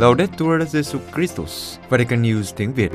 Laudetur 0.00 0.62
Jesu 0.72 0.98
Christus, 1.14 1.78
Vatican 1.88 2.22
News 2.22 2.52
tiếng 2.56 2.72
Việt. 2.72 2.92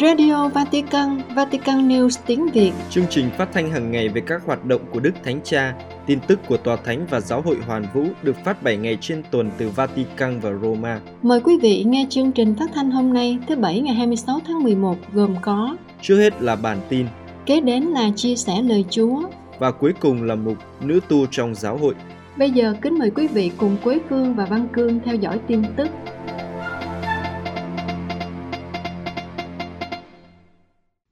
Radio 0.00 0.48
Vatican, 0.48 1.22
Vatican 1.34 1.88
News 1.88 2.08
tiếng 2.26 2.48
Việt. 2.48 2.72
Chương 2.90 3.04
trình 3.10 3.30
phát 3.38 3.48
thanh 3.52 3.70
hàng 3.70 3.90
ngày 3.90 4.08
về 4.08 4.20
các 4.26 4.42
hoạt 4.46 4.64
động 4.64 4.80
của 4.92 5.00
Đức 5.00 5.10
Thánh 5.24 5.40
Cha, 5.44 5.74
tin 6.06 6.18
tức 6.26 6.40
của 6.48 6.56
Tòa 6.56 6.76
Thánh 6.76 7.06
và 7.10 7.20
Giáo 7.20 7.42
hội 7.42 7.56
Hoàn 7.66 7.86
Vũ 7.94 8.04
được 8.22 8.36
phát 8.44 8.62
7 8.62 8.76
ngày 8.76 8.98
trên 9.00 9.22
tuần 9.30 9.50
từ 9.58 9.68
Vatican 9.68 10.40
và 10.40 10.50
Roma. 10.62 11.00
Mời 11.22 11.40
quý 11.40 11.58
vị 11.62 11.84
nghe 11.86 12.06
chương 12.10 12.32
trình 12.32 12.54
phát 12.58 12.70
thanh 12.74 12.90
hôm 12.90 13.12
nay 13.12 13.38
thứ 13.48 13.56
Bảy 13.56 13.80
ngày 13.80 13.94
26 13.94 14.40
tháng 14.46 14.62
11 14.62 14.96
gồm 15.12 15.34
có 15.42 15.76
Trước 16.02 16.16
hết 16.16 16.42
là 16.42 16.56
bản 16.56 16.78
tin 16.88 17.06
Kế 17.46 17.60
đến 17.60 17.82
là 17.82 18.10
chia 18.16 18.36
sẻ 18.36 18.62
lời 18.62 18.84
Chúa 18.90 19.22
và 19.58 19.70
cuối 19.70 19.92
cùng 20.00 20.22
là 20.22 20.34
mục 20.34 20.56
Nữ 20.80 21.00
tu 21.08 21.26
trong 21.26 21.54
giáo 21.54 21.76
hội. 21.76 21.94
Bây 22.38 22.50
giờ 22.50 22.74
kính 22.82 22.98
mời 22.98 23.10
quý 23.10 23.26
vị 23.26 23.50
cùng 23.58 23.76
Quế 23.84 23.98
Phương 24.08 24.34
và 24.34 24.46
Văn 24.50 24.68
Cương 24.72 25.00
theo 25.04 25.14
dõi 25.14 25.40
tin 25.46 25.62
tức. 25.76 25.88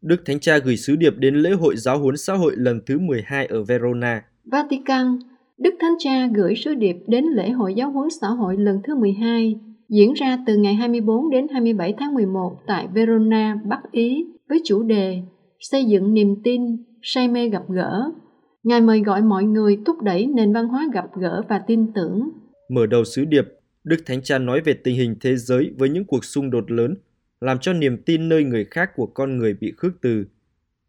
Đức 0.03 0.17
Thánh 0.27 0.41
Cha 0.41 0.59
gửi 0.59 0.77
sứ 0.77 0.97
điệp 0.97 1.15
đến 1.19 1.35
lễ 1.35 1.51
hội 1.51 1.77
giáo 1.77 1.99
huấn 1.99 2.17
xã 2.17 2.35
hội 2.35 2.53
lần 2.57 2.81
thứ 2.87 2.99
12 2.99 3.47
ở 3.47 3.65
Verona. 3.65 4.23
Vatican, 4.45 5.19
Đức 5.59 5.75
Thánh 5.81 5.95
Cha 5.99 6.29
gửi 6.35 6.55
sứ 6.57 6.75
điệp 6.75 6.97
đến 7.07 7.25
lễ 7.25 7.51
hội 7.51 7.75
giáo 7.75 7.91
huấn 7.91 8.09
xã 8.21 8.29
hội 8.29 8.57
lần 8.59 8.81
thứ 8.85 8.95
12 8.95 9.57
diễn 9.89 10.13
ra 10.13 10.39
từ 10.47 10.57
ngày 10.57 10.75
24 10.75 11.31
đến 11.31 11.47
27 11.53 11.95
tháng 11.99 12.15
11 12.15 12.57
tại 12.67 12.87
Verona, 12.95 13.57
Bắc 13.65 13.93
Ý 13.93 14.27
với 14.49 14.61
chủ 14.65 14.83
đề 14.83 15.23
Xây 15.61 15.85
dựng 15.85 16.15
niềm 16.15 16.35
tin, 16.45 16.63
say 17.03 17.29
mê 17.29 17.49
gặp 17.49 17.63
gỡ. 17.69 18.11
Ngài 18.65 18.81
mời 18.81 19.01
gọi 19.01 19.23
mọi 19.23 19.45
người 19.45 19.79
thúc 19.87 20.03
đẩy 20.03 20.27
nền 20.27 20.53
văn 20.53 20.69
hóa 20.69 20.87
gặp 20.95 21.05
gỡ 21.21 21.43
và 21.49 21.61
tin 21.67 21.93
tưởng. 21.93 22.31
Mở 22.69 22.87
đầu 22.87 23.05
sứ 23.05 23.25
điệp, 23.25 23.45
Đức 23.85 23.97
Thánh 24.07 24.23
Cha 24.23 24.39
nói 24.39 24.61
về 24.61 24.75
tình 24.85 24.97
hình 24.97 25.17
thế 25.21 25.37
giới 25.37 25.73
với 25.79 25.89
những 25.89 26.05
cuộc 26.05 26.25
xung 26.25 26.51
đột 26.51 26.71
lớn, 26.71 26.97
làm 27.41 27.59
cho 27.59 27.73
niềm 27.73 28.03
tin 28.03 28.29
nơi 28.29 28.45
người 28.45 28.65
khác 28.65 28.91
của 28.97 29.07
con 29.07 29.39
người 29.39 29.55
bị 29.55 29.73
khước 29.77 29.93
từ. 30.01 30.25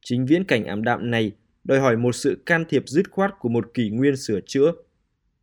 Chính 0.01 0.25
viễn 0.25 0.43
cảnh 0.43 0.65
ảm 0.65 0.83
đạm 0.83 1.11
này 1.11 1.31
đòi 1.63 1.79
hỏi 1.79 1.97
một 1.97 2.15
sự 2.15 2.43
can 2.45 2.65
thiệp 2.69 2.83
dứt 2.87 3.11
khoát 3.11 3.31
của 3.39 3.49
một 3.49 3.73
kỷ 3.73 3.89
nguyên 3.89 4.15
sửa 4.15 4.39
chữa. 4.45 4.71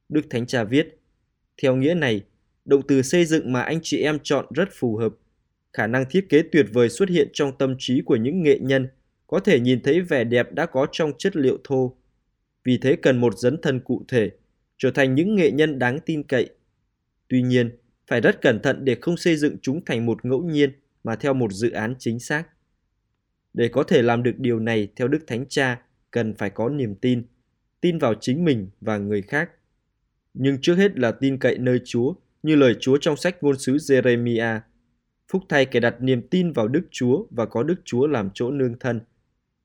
Đức 0.08 0.22
Thánh 0.30 0.46
Cha 0.46 0.64
viết, 0.64 0.98
theo 1.62 1.76
nghĩa 1.76 1.94
này, 1.94 2.22
động 2.64 2.82
từ 2.88 3.02
xây 3.02 3.24
dựng 3.24 3.52
mà 3.52 3.62
anh 3.62 3.78
chị 3.82 4.02
em 4.02 4.18
chọn 4.22 4.46
rất 4.54 4.68
phù 4.72 4.96
hợp. 4.96 5.12
Khả 5.72 5.86
năng 5.86 6.04
thiết 6.10 6.28
kế 6.28 6.42
tuyệt 6.52 6.66
vời 6.72 6.88
xuất 6.88 7.08
hiện 7.08 7.28
trong 7.32 7.52
tâm 7.58 7.74
trí 7.78 8.02
của 8.06 8.16
những 8.16 8.42
nghệ 8.42 8.58
nhân, 8.58 8.88
có 9.26 9.38
thể 9.38 9.60
nhìn 9.60 9.80
thấy 9.82 10.00
vẻ 10.00 10.24
đẹp 10.24 10.52
đã 10.52 10.66
có 10.66 10.86
trong 10.92 11.12
chất 11.18 11.36
liệu 11.36 11.58
thô. 11.64 11.96
Vì 12.64 12.78
thế 12.78 12.96
cần 12.96 13.20
một 13.20 13.38
dấn 13.38 13.56
thân 13.62 13.80
cụ 13.80 14.04
thể, 14.08 14.30
trở 14.78 14.90
thành 14.90 15.14
những 15.14 15.34
nghệ 15.34 15.50
nhân 15.50 15.78
đáng 15.78 15.98
tin 16.06 16.22
cậy. 16.22 16.50
Tuy 17.28 17.42
nhiên, 17.42 17.70
phải 18.06 18.20
rất 18.20 18.40
cẩn 18.40 18.60
thận 18.62 18.84
để 18.84 18.96
không 19.00 19.16
xây 19.16 19.36
dựng 19.36 19.56
chúng 19.62 19.84
thành 19.84 20.06
một 20.06 20.24
ngẫu 20.24 20.42
nhiên 20.42 20.72
mà 21.04 21.16
theo 21.16 21.34
một 21.34 21.52
dự 21.52 21.70
án 21.70 21.94
chính 21.98 22.18
xác. 22.18 22.44
Để 23.54 23.68
có 23.68 23.82
thể 23.82 24.02
làm 24.02 24.22
được 24.22 24.34
điều 24.38 24.60
này 24.60 24.88
theo 24.96 25.08
Đức 25.08 25.18
Thánh 25.26 25.44
Cha, 25.48 25.82
cần 26.10 26.34
phải 26.34 26.50
có 26.50 26.68
niềm 26.68 26.94
tin, 26.94 27.22
tin 27.80 27.98
vào 27.98 28.14
chính 28.20 28.44
mình 28.44 28.68
và 28.80 28.98
người 28.98 29.22
khác. 29.22 29.50
Nhưng 30.34 30.58
trước 30.60 30.74
hết 30.74 30.98
là 30.98 31.12
tin 31.12 31.38
cậy 31.38 31.58
nơi 31.58 31.80
Chúa, 31.84 32.14
như 32.42 32.56
lời 32.56 32.76
Chúa 32.80 32.98
trong 33.00 33.16
sách 33.16 33.42
ngôn 33.42 33.58
sứ 33.58 33.76
Jeremiah. 33.76 34.60
Phúc 35.28 35.42
thay 35.48 35.66
kẻ 35.66 35.80
đặt 35.80 35.94
niềm 36.00 36.28
tin 36.28 36.52
vào 36.52 36.68
Đức 36.68 36.82
Chúa 36.90 37.26
và 37.30 37.46
có 37.46 37.62
Đức 37.62 37.80
Chúa 37.84 38.06
làm 38.06 38.30
chỗ 38.34 38.50
nương 38.50 38.78
thân. 38.78 39.00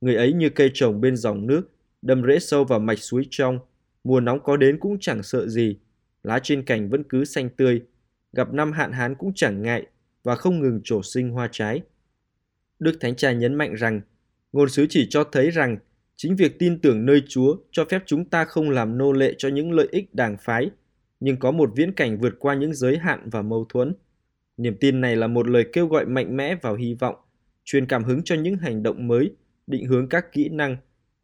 Người 0.02 0.16
ấy 0.16 0.34
như 0.34 0.50
cây 0.50 0.72
trồng 0.74 1.02
bên 1.02 1.16
dòng 1.16 1.48
nước, 1.48 1.72
đâm 2.02 2.24
rễ 2.24 2.40
sâu 2.40 2.64
vào 2.64 2.80
mạch 2.80 3.00
suối 3.00 3.28
trong, 3.30 3.60
mùa 4.04 4.20
nóng 4.20 4.44
có 4.44 4.58
đến 4.58 4.80
cũng 4.80 4.98
chẳng 5.00 5.24
sợ 5.24 5.48
gì, 5.48 5.78
lá 6.24 6.40
trên 6.44 6.64
cành 6.64 6.90
vẫn 6.90 7.04
cứ 7.04 7.26
xanh 7.26 7.50
tươi, 7.50 7.82
gặp 8.34 8.54
năm 8.54 8.72
hạn 8.72 8.92
hán 8.92 9.16
cũng 9.16 9.32
chẳng 9.36 9.62
ngại 9.62 9.86
và 10.24 10.36
không 10.36 10.60
ngừng 10.60 10.82
trổ 10.84 11.04
sinh 11.04 11.30
hoa 11.30 11.50
trái. 11.52 11.82
Đức 12.80 12.98
Thánh 13.00 13.16
Cha 13.16 13.32
nhấn 13.32 13.56
mạnh 13.56 13.74
rằng, 13.74 14.02
ngôn 14.52 14.70
sứ 14.70 14.86
chỉ 14.90 15.08
cho 15.10 15.24
thấy 15.24 15.52
rằng 15.52 15.78
chính 16.16 16.36
việc 16.36 16.60
tin 16.60 16.82
tưởng 16.82 17.06
nơi 17.06 17.24
Chúa 17.28 17.58
cho 17.72 17.86
phép 17.86 18.04
chúng 18.06 18.26
ta 18.26 18.46
không 18.46 18.70
làm 18.70 18.98
nô 18.98 19.12
lệ 19.12 19.34
cho 19.38 19.50
những 19.50 19.72
lợi 19.72 19.88
ích 19.92 20.16
đảng 20.16 20.38
phái, 20.42 20.70
nhưng 21.20 21.38
có 21.38 21.52
một 21.52 21.70
viễn 21.76 21.94
cảnh 21.94 22.20
vượt 22.20 22.36
qua 22.40 22.56
những 22.56 22.74
giới 22.74 22.98
hạn 22.98 23.30
và 23.30 23.42
mâu 23.42 23.66
thuẫn. 23.70 23.94
Niềm 24.58 24.78
tin 24.80 25.02
này 25.02 25.16
là 25.16 25.28
một 25.28 25.48
lời 25.48 25.66
kêu 25.74 25.88
gọi 25.88 26.06
mạnh 26.06 26.38
mẽ 26.38 26.56
vào 26.56 26.76
hy 26.76 26.94
vọng, 26.94 27.16
truyền 27.66 27.86
cảm 27.86 28.04
hứng 28.04 28.24
cho 28.24 28.36
những 28.36 28.56
hành 28.56 28.84
động 28.84 29.08
mới, 29.08 29.36
định 29.68 29.86
hướng 29.86 30.10
các 30.10 30.32
kỹ 30.32 30.50
năng, 30.50 30.78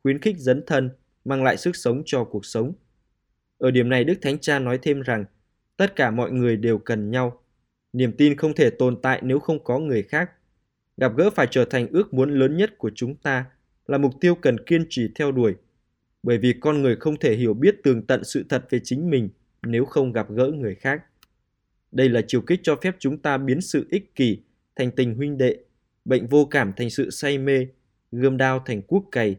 khuyến 0.04 0.20
khích 0.20 0.38
dấn 0.38 0.64
thân, 0.68 0.90
mang 1.26 1.44
lại 1.44 1.58
sức 1.58 1.76
sống 1.76 2.04
cho 2.06 2.24
cuộc 2.24 2.46
sống. 2.46 2.74
Ở 3.58 3.72
điểm 3.72 3.90
này 3.90 4.04
Đức 4.04 4.16
Thánh 4.22 4.40
Cha 4.40 4.60
nói 4.60 4.80
thêm 4.82 5.02
rằng, 5.02 5.26
tất 5.78 5.96
cả 5.96 6.12
mọi 6.12 6.32
người 6.32 6.58
đều 6.58 6.78
cần 6.78 7.12
nhau. 7.12 7.42
Niềm 7.94 8.12
tin 8.18 8.36
không 8.36 8.54
thể 8.54 8.70
tồn 8.70 9.02
tại 9.02 9.20
nếu 9.24 9.40
không 9.40 9.64
có 9.64 9.80
người 9.80 10.04
khác. 10.04 10.32
Gặp 10.98 11.12
gỡ 11.18 11.30
phải 11.30 11.48
trở 11.52 11.66
thành 11.66 11.88
ước 11.88 12.14
muốn 12.14 12.40
lớn 12.40 12.58
nhất 12.58 12.78
của 12.78 12.92
chúng 12.96 13.16
ta, 13.16 13.46
là 13.88 13.98
mục 13.98 14.14
tiêu 14.22 14.36
cần 14.36 14.66
kiên 14.66 14.86
trì 14.90 15.10
theo 15.16 15.32
đuổi. 15.32 15.56
Bởi 16.24 16.38
vì 16.38 16.54
con 16.62 16.82
người 16.82 16.96
không 16.96 17.20
thể 17.20 17.36
hiểu 17.36 17.54
biết 17.54 17.76
tường 17.84 18.02
tận 18.08 18.24
sự 18.24 18.46
thật 18.50 18.66
về 18.70 18.80
chính 18.84 19.10
mình 19.10 19.30
nếu 19.64 19.86
không 19.86 20.12
gặp 20.12 20.30
gỡ 20.30 20.48
người 20.48 20.76
khác. 20.76 21.04
Đây 21.92 22.10
là 22.10 22.22
chiều 22.28 22.42
kích 22.42 22.60
cho 22.64 22.76
phép 22.82 22.96
chúng 23.00 23.18
ta 23.18 23.38
biến 23.38 23.62
sự 23.62 23.88
ích 23.90 24.16
kỷ 24.16 24.40
thành 24.76 24.92
tình 24.92 25.16
huynh 25.16 25.38
đệ, 25.38 25.58
bệnh 26.06 26.28
vô 26.28 26.46
cảm 26.46 26.74
thành 26.74 26.90
sự 26.90 27.10
say 27.10 27.38
mê, 27.38 27.68
gươm 28.12 28.38
đao 28.38 28.64
thành 28.66 28.82
quốc 28.82 29.04
cày. 29.12 29.36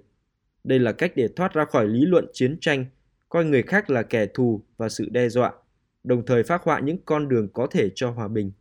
Đây 0.65 0.79
là 0.79 0.93
cách 0.93 1.13
để 1.17 1.29
thoát 1.37 1.53
ra 1.53 1.65
khỏi 1.65 1.89
lý 1.89 2.07
luận 2.07 2.27
chiến 2.33 2.57
tranh, 2.61 2.87
coi 3.29 3.45
người 3.45 3.63
khác 3.63 3.91
là 3.91 4.03
kẻ 4.03 4.27
thù 4.27 4.63
và 4.77 4.89
sự 4.89 5.09
đe 5.11 5.29
dọa, 5.29 5.53
đồng 6.05 6.27
thời 6.27 6.43
phát 6.43 6.63
họa 6.63 6.81
những 6.81 6.99
con 7.05 7.29
đường 7.29 7.49
có 7.53 7.67
thể 7.71 7.91
cho 7.95 8.11
hòa 8.11 8.29
bình. 8.29 8.53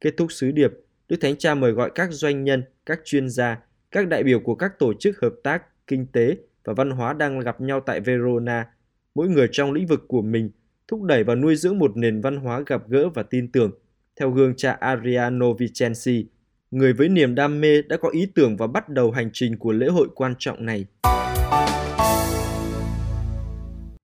Kết 0.00 0.14
thúc 0.16 0.32
sứ 0.32 0.50
điệp, 0.50 0.72
Đức 1.08 1.16
Thánh 1.20 1.36
Cha 1.36 1.54
mời 1.54 1.72
gọi 1.72 1.90
các 1.94 2.08
doanh 2.12 2.44
nhân, 2.44 2.64
các 2.86 3.00
chuyên 3.04 3.28
gia, 3.28 3.58
các 3.90 4.08
đại 4.08 4.22
biểu 4.22 4.40
của 4.40 4.54
các 4.54 4.78
tổ 4.78 4.94
chức 4.94 5.20
hợp 5.20 5.34
tác, 5.42 5.86
kinh 5.86 6.06
tế 6.06 6.36
và 6.64 6.72
văn 6.72 6.90
hóa 6.90 7.12
đang 7.12 7.40
gặp 7.40 7.60
nhau 7.60 7.80
tại 7.80 8.00
Verona, 8.00 8.66
mỗi 9.14 9.28
người 9.28 9.48
trong 9.52 9.72
lĩnh 9.72 9.86
vực 9.86 10.04
của 10.08 10.22
mình, 10.22 10.50
thúc 10.88 11.02
đẩy 11.02 11.24
và 11.24 11.34
nuôi 11.34 11.56
dưỡng 11.56 11.78
một 11.78 11.96
nền 11.96 12.20
văn 12.20 12.36
hóa 12.36 12.62
gặp 12.66 12.88
gỡ 12.88 13.08
và 13.08 13.22
tin 13.22 13.52
tưởng, 13.52 13.70
theo 14.16 14.30
gương 14.30 14.54
cha 14.56 14.72
Ariano 14.72 15.46
Vicenzi, 15.46 16.24
người 16.74 16.92
với 16.92 17.08
niềm 17.08 17.34
đam 17.34 17.60
mê 17.60 17.82
đã 17.82 17.96
có 17.96 18.08
ý 18.08 18.26
tưởng 18.34 18.56
và 18.56 18.66
bắt 18.66 18.88
đầu 18.88 19.10
hành 19.10 19.30
trình 19.32 19.58
của 19.58 19.72
lễ 19.72 19.86
hội 19.86 20.08
quan 20.14 20.34
trọng 20.38 20.66
này. 20.66 20.86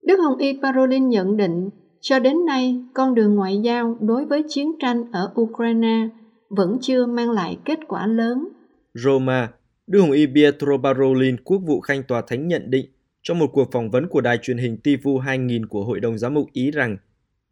Đức 0.03 0.17
Hồng 0.25 0.39
Y 0.39 0.59
Parolin 0.63 1.09
nhận 1.09 1.37
định, 1.37 1.71
cho 2.01 2.19
đến 2.19 2.47
nay, 2.47 2.85
con 2.95 3.15
đường 3.15 3.35
ngoại 3.35 3.61
giao 3.65 3.99
đối 4.01 4.25
với 4.25 4.43
chiến 4.49 4.73
tranh 4.81 5.05
ở 5.13 5.33
Ukraine 5.41 6.09
vẫn 6.49 6.79
chưa 6.81 7.07
mang 7.07 7.31
lại 7.31 7.59
kết 7.65 7.79
quả 7.89 8.07
lớn. 8.07 8.49
Roma, 8.95 9.49
Đức 9.87 10.01
Hồng 10.01 10.13
Y 10.13 10.27
Pietro 10.27 10.77
Parolin, 10.83 11.37
quốc 11.45 11.59
vụ 11.67 11.81
khanh 11.81 12.03
tòa 12.03 12.23
thánh 12.27 12.49
nhận 12.49 12.71
định 12.71 12.87
trong 13.23 13.39
một 13.39 13.47
cuộc 13.53 13.73
phỏng 13.73 13.91
vấn 13.91 14.09
của 14.09 14.21
đài 14.21 14.39
truyền 14.43 14.59
hình 14.59 14.77
TV 14.77 15.09
2000 15.23 15.67
của 15.67 15.85
Hội 15.85 16.01
đồng 16.01 16.19
Giám 16.19 16.35
mục 16.35 16.47
Ý 16.53 16.71
rằng 16.71 16.97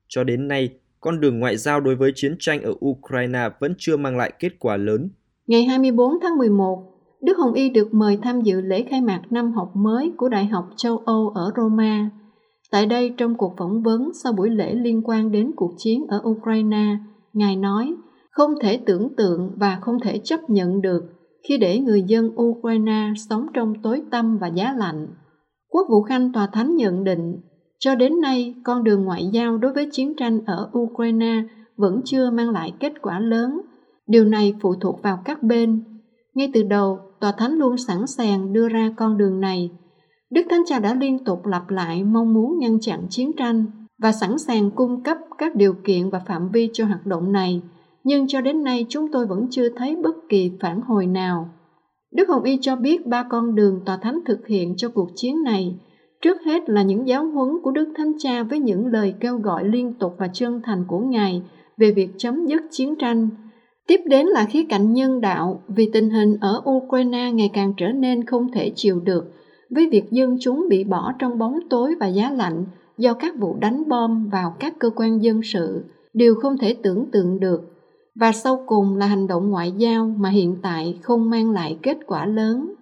cho 0.09 0.25
đến 0.25 0.49
nay, 0.49 0.71
con 1.01 1.21
đường 1.21 1.39
ngoại 1.39 1.57
giao 1.57 1.81
đối 1.81 1.97
với 1.97 2.13
chiến 2.15 2.37
tranh 2.39 2.63
ở 2.63 2.73
Ukraine 2.87 3.49
vẫn 3.61 3.75
chưa 3.79 3.97
mang 3.97 4.17
lại 4.17 4.33
kết 4.39 4.51
quả 4.59 4.77
lớn. 4.77 5.09
Ngày 5.47 5.65
24 5.65 6.13
tháng 6.23 6.39
11, 6.39 6.99
Đức 7.23 7.39
Hồng 7.39 7.53
Y 7.53 7.71
được 7.71 7.95
mời 7.95 8.19
tham 8.23 8.41
dự 8.41 8.61
lễ 8.61 8.85
khai 8.91 9.01
mạc 9.01 9.23
năm 9.31 9.53
học 9.53 9.71
mới 9.75 10.13
của 10.17 10.29
Đại 10.29 10.47
học 10.47 10.65
châu 10.77 10.99
Âu 11.07 11.33
ở 11.35 11.51
Roma. 11.57 12.11
Tại 12.71 12.87
đây, 12.87 13.15
trong 13.17 13.35
cuộc 13.35 13.55
phỏng 13.59 13.83
vấn 13.83 14.11
sau 14.25 14.33
buổi 14.33 14.51
lễ 14.51 14.75
liên 14.75 15.03
quan 15.05 15.33
đến 15.33 15.51
cuộc 15.57 15.75
chiến 15.79 16.07
ở 16.09 16.23
Ukraine, 16.25 16.97
Ngài 17.33 17.57
nói, 17.57 17.95
không 18.31 18.51
thể 18.63 18.81
tưởng 18.87 19.09
tượng 19.17 19.51
và 19.57 19.79
không 19.81 20.01
thể 20.03 20.21
chấp 20.25 20.41
nhận 20.49 20.81
được 20.81 21.03
khi 21.49 21.59
để 21.59 21.79
người 21.79 22.03
dân 22.03 22.31
Ukraine 22.43 23.13
sống 23.29 23.47
trong 23.55 23.73
tối 23.83 24.03
tăm 24.11 24.39
và 24.39 24.47
giá 24.47 24.73
lạnh. 24.79 25.07
Quốc 25.69 25.87
vụ 25.91 26.03
Khanh 26.03 26.33
Tòa 26.33 26.47
Thánh 26.53 26.77
nhận 26.77 27.05
định, 27.05 27.37
cho 27.79 27.95
đến 27.95 28.21
nay 28.21 28.55
con 28.65 28.85
đường 28.85 29.05
ngoại 29.05 29.29
giao 29.33 29.59
đối 29.59 29.73
với 29.73 29.89
chiến 29.93 30.15
tranh 30.17 30.41
ở 30.47 30.71
Ukraine 30.79 31.43
vẫn 31.77 32.01
chưa 32.05 32.31
mang 32.31 32.51
lại 32.51 32.73
kết 32.81 32.93
quả 33.03 33.21
lớn. 33.21 33.61
Điều 34.07 34.25
này 34.25 34.55
phụ 34.61 34.75
thuộc 34.75 35.03
vào 35.03 35.19
các 35.25 35.43
bên. 35.43 35.85
Ngay 36.35 36.51
từ 36.55 36.63
đầu, 36.63 36.99
Tòa 37.21 37.33
Thánh 37.33 37.53
luôn 37.53 37.77
sẵn 37.77 38.07
sàng 38.07 38.53
đưa 38.53 38.69
ra 38.69 38.93
con 38.97 39.19
đường 39.19 39.41
này. 39.41 39.71
Đức 40.31 40.43
Thánh 40.51 40.63
Cha 40.67 40.79
đã 40.79 40.95
liên 40.95 41.25
tục 41.25 41.47
lặp 41.47 41.71
lại 41.71 42.05
mong 42.05 42.35
muốn 42.35 42.59
ngăn 42.59 42.81
chặn 42.81 43.07
chiến 43.11 43.31
tranh 43.37 43.65
và 43.99 44.13
sẵn 44.13 44.39
sàng 44.39 44.71
cung 44.71 45.03
cấp 45.03 45.19
các 45.39 45.57
điều 45.57 45.75
kiện 45.85 46.11
và 46.11 46.19
phạm 46.27 46.49
vi 46.53 46.71
cho 46.73 46.85
hoạt 46.85 47.07
động 47.07 47.33
này– 47.33 47.63
nhưng 48.09 48.27
cho 48.27 48.41
đến 48.41 48.65
nay 48.65 48.87
chúng 48.89 49.13
tôi 49.13 49.27
vẫn 49.27 49.47
chưa 49.51 49.69
thấy 49.69 49.97
bất 49.97 50.17
kỳ 50.29 50.51
phản 50.61 50.81
hồi 50.81 51.07
nào. 51.07 51.49
Đức 52.13 52.29
Hồng 52.29 52.43
Y 52.43 52.59
cho 52.61 52.77
biết 52.77 53.07
ba 53.07 53.23
con 53.23 53.55
đường 53.55 53.81
tòa 53.87 53.97
thánh 53.97 54.21
thực 54.27 54.47
hiện 54.47 54.75
cho 54.77 54.89
cuộc 54.89 55.09
chiến 55.15 55.43
này. 55.43 55.79
Trước 56.23 56.37
hết 56.45 56.69
là 56.69 56.83
những 56.83 57.09
giáo 57.09 57.27
huấn 57.27 57.49
của 57.63 57.71
Đức 57.71 57.93
Thánh 57.97 58.13
Cha 58.19 58.43
với 58.43 58.59
những 58.59 58.87
lời 58.87 59.15
kêu 59.21 59.39
gọi 59.39 59.65
liên 59.65 59.95
tục 59.95 60.15
và 60.19 60.29
chân 60.33 60.61
thành 60.65 60.85
của 60.89 60.99
Ngài 60.99 61.43
về 61.77 61.93
việc 61.93 62.11
chấm 62.17 62.47
dứt 62.47 62.63
chiến 62.71 62.95
tranh. 62.97 63.29
Tiếp 63.87 64.01
đến 64.07 64.27
là 64.27 64.45
khía 64.45 64.65
cạnh 64.69 64.93
nhân 64.93 65.21
đạo, 65.21 65.63
vì 65.69 65.91
tình 65.93 66.11
hình 66.11 66.37
ở 66.41 66.63
Ukraine 66.71 67.33
ngày 67.33 67.51
càng 67.53 67.73
trở 67.77 67.89
nên 67.89 68.25
không 68.25 68.53
thể 68.53 68.73
chịu 68.75 69.01
được, 69.01 69.33
với 69.71 69.89
việc 69.93 70.11
dân 70.11 70.37
chúng 70.41 70.67
bị 70.69 70.85
bỏ 70.85 71.13
trong 71.19 71.39
bóng 71.39 71.59
tối 71.71 71.95
và 72.01 72.07
giá 72.07 72.31
lạnh 72.31 72.65
do 72.99 73.15
các 73.15 73.35
vụ 73.39 73.57
đánh 73.61 73.89
bom 73.89 74.29
vào 74.33 74.57
các 74.59 74.79
cơ 74.79 74.91
quan 74.97 75.23
dân 75.23 75.41
sự, 75.43 75.85
điều 76.13 76.35
không 76.35 76.59
thể 76.59 76.77
tưởng 76.83 77.07
tượng 77.13 77.41
được 77.41 77.61
và 78.21 78.33
sau 78.33 78.65
cùng 78.67 78.97
là 78.97 79.07
hành 79.07 79.27
động 79.27 79.51
ngoại 79.51 79.73
giao 79.77 80.15
mà 80.19 80.29
hiện 80.29 80.57
tại 80.63 80.99
không 81.03 81.31
mang 81.31 81.51
lại 81.51 81.79
kết 81.83 81.99
quả 82.07 82.27
lớn. 82.27 82.75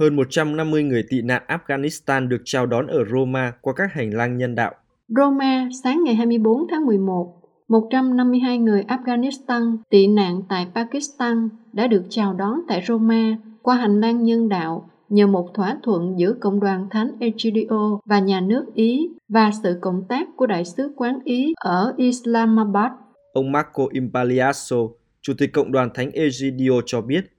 Hơn 0.00 0.16
150 0.16 0.82
người 0.82 1.04
tị 1.08 1.22
nạn 1.22 1.42
Afghanistan 1.48 2.28
được 2.28 2.42
chào 2.44 2.66
đón 2.66 2.86
ở 2.86 3.04
Roma 3.12 3.52
qua 3.60 3.72
các 3.76 3.92
hành 3.92 4.10
lang 4.10 4.36
nhân 4.36 4.54
đạo. 4.54 4.74
Roma, 5.08 5.68
sáng 5.82 6.04
ngày 6.04 6.14
24 6.14 6.66
tháng 6.70 6.86
11, 6.86 7.34
152 7.68 8.58
người 8.58 8.84
Afghanistan 8.88 9.76
tị 9.90 10.06
nạn 10.06 10.42
tại 10.48 10.66
Pakistan 10.74 11.48
đã 11.72 11.86
được 11.86 12.02
chào 12.08 12.34
đón 12.34 12.60
tại 12.68 12.82
Roma 12.88 13.36
qua 13.62 13.76
hành 13.76 14.00
lang 14.00 14.24
nhân 14.24 14.48
đạo 14.48 14.90
nhờ 15.08 15.26
một 15.26 15.54
thỏa 15.54 15.78
thuận 15.82 16.18
giữa 16.18 16.32
Cộng 16.40 16.60
đoàn 16.60 16.86
Thánh 16.90 17.10
Egidio 17.20 17.98
và 18.04 18.18
nhà 18.18 18.40
nước 18.40 18.64
Ý 18.74 19.08
và 19.28 19.50
sự 19.62 19.78
cộng 19.80 20.04
tác 20.08 20.28
của 20.36 20.46
Đại 20.46 20.64
sứ 20.64 20.92
quán 20.96 21.18
Ý 21.24 21.54
ở 21.56 21.94
Islamabad. 21.96 22.92
Ông 23.32 23.52
Marco 23.52 23.84
Impaliasso, 23.90 24.76
Chủ 25.22 25.32
tịch 25.38 25.52
Cộng 25.52 25.72
đoàn 25.72 25.90
Thánh 25.94 26.10
Egidio 26.10 26.80
cho 26.86 27.00
biết, 27.00 27.35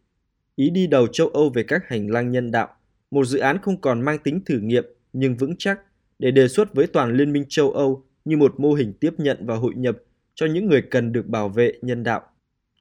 Ý 0.57 0.69
đi 0.69 0.87
đầu 0.87 1.07
châu 1.07 1.27
Âu 1.27 1.49
về 1.49 1.63
các 1.63 1.81
hành 1.87 2.11
lang 2.11 2.31
nhân 2.31 2.51
đạo, 2.51 2.67
một 3.11 3.25
dự 3.25 3.39
án 3.39 3.57
không 3.61 3.81
còn 3.81 4.01
mang 4.01 4.17
tính 4.23 4.41
thử 4.45 4.59
nghiệm 4.59 4.85
nhưng 5.13 5.37
vững 5.37 5.55
chắc 5.57 5.79
để 6.19 6.31
đề 6.31 6.47
xuất 6.47 6.73
với 6.73 6.87
toàn 6.87 7.13
Liên 7.13 7.33
minh 7.33 7.45
châu 7.49 7.71
Âu 7.71 8.05
như 8.25 8.37
một 8.37 8.59
mô 8.59 8.73
hình 8.73 8.93
tiếp 8.93 9.13
nhận 9.17 9.37
và 9.41 9.55
hội 9.55 9.73
nhập 9.75 9.97
cho 10.35 10.45
những 10.45 10.67
người 10.67 10.81
cần 10.81 11.11
được 11.11 11.27
bảo 11.27 11.49
vệ 11.49 11.73
nhân 11.81 12.03
đạo. 12.03 12.21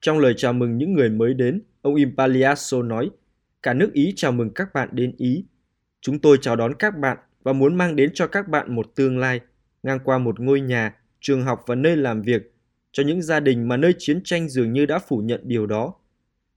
Trong 0.01 0.19
lời 0.19 0.35
chào 0.37 0.53
mừng 0.53 0.79
những 0.79 0.95
người 0.95 1.11
mới 1.11 1.35
đến, 1.35 1.63
ông 1.83 1.95
Impaliasso 1.95 2.83
nói, 2.83 3.11
cả 3.63 3.75
nước 3.75 3.93
Ý 3.93 4.13
chào 4.17 4.33
mừng 4.33 4.51
các 4.55 4.75
bạn 4.75 4.89
đến 4.93 5.15
Ý. 5.19 5.45
Chúng 6.01 6.19
tôi 6.19 6.39
chào 6.41 6.57
đón 6.57 6.75
các 6.75 6.99
bạn 6.99 7.19
và 7.43 7.53
muốn 7.53 7.75
mang 7.75 7.97
đến 7.97 8.11
cho 8.15 8.27
các 8.27 8.49
bạn 8.49 8.75
một 8.75 8.87
tương 8.95 9.19
lai, 9.19 9.41
ngang 9.83 9.99
qua 10.05 10.19
một 10.19 10.41
ngôi 10.41 10.61
nhà, 10.61 10.95
trường 11.21 11.43
học 11.43 11.65
và 11.67 11.75
nơi 11.75 11.97
làm 11.97 12.23
việc, 12.23 12.55
cho 12.93 13.03
những 13.03 13.23
gia 13.23 13.41
đình 13.41 13.69
mà 13.69 13.77
nơi 13.77 13.95
chiến 13.99 14.21
tranh 14.25 14.49
dường 14.49 14.73
như 14.73 14.87
đã 14.87 14.99
phủ 14.99 15.19
nhận 15.19 15.41
điều 15.45 15.67
đó. 15.67 15.95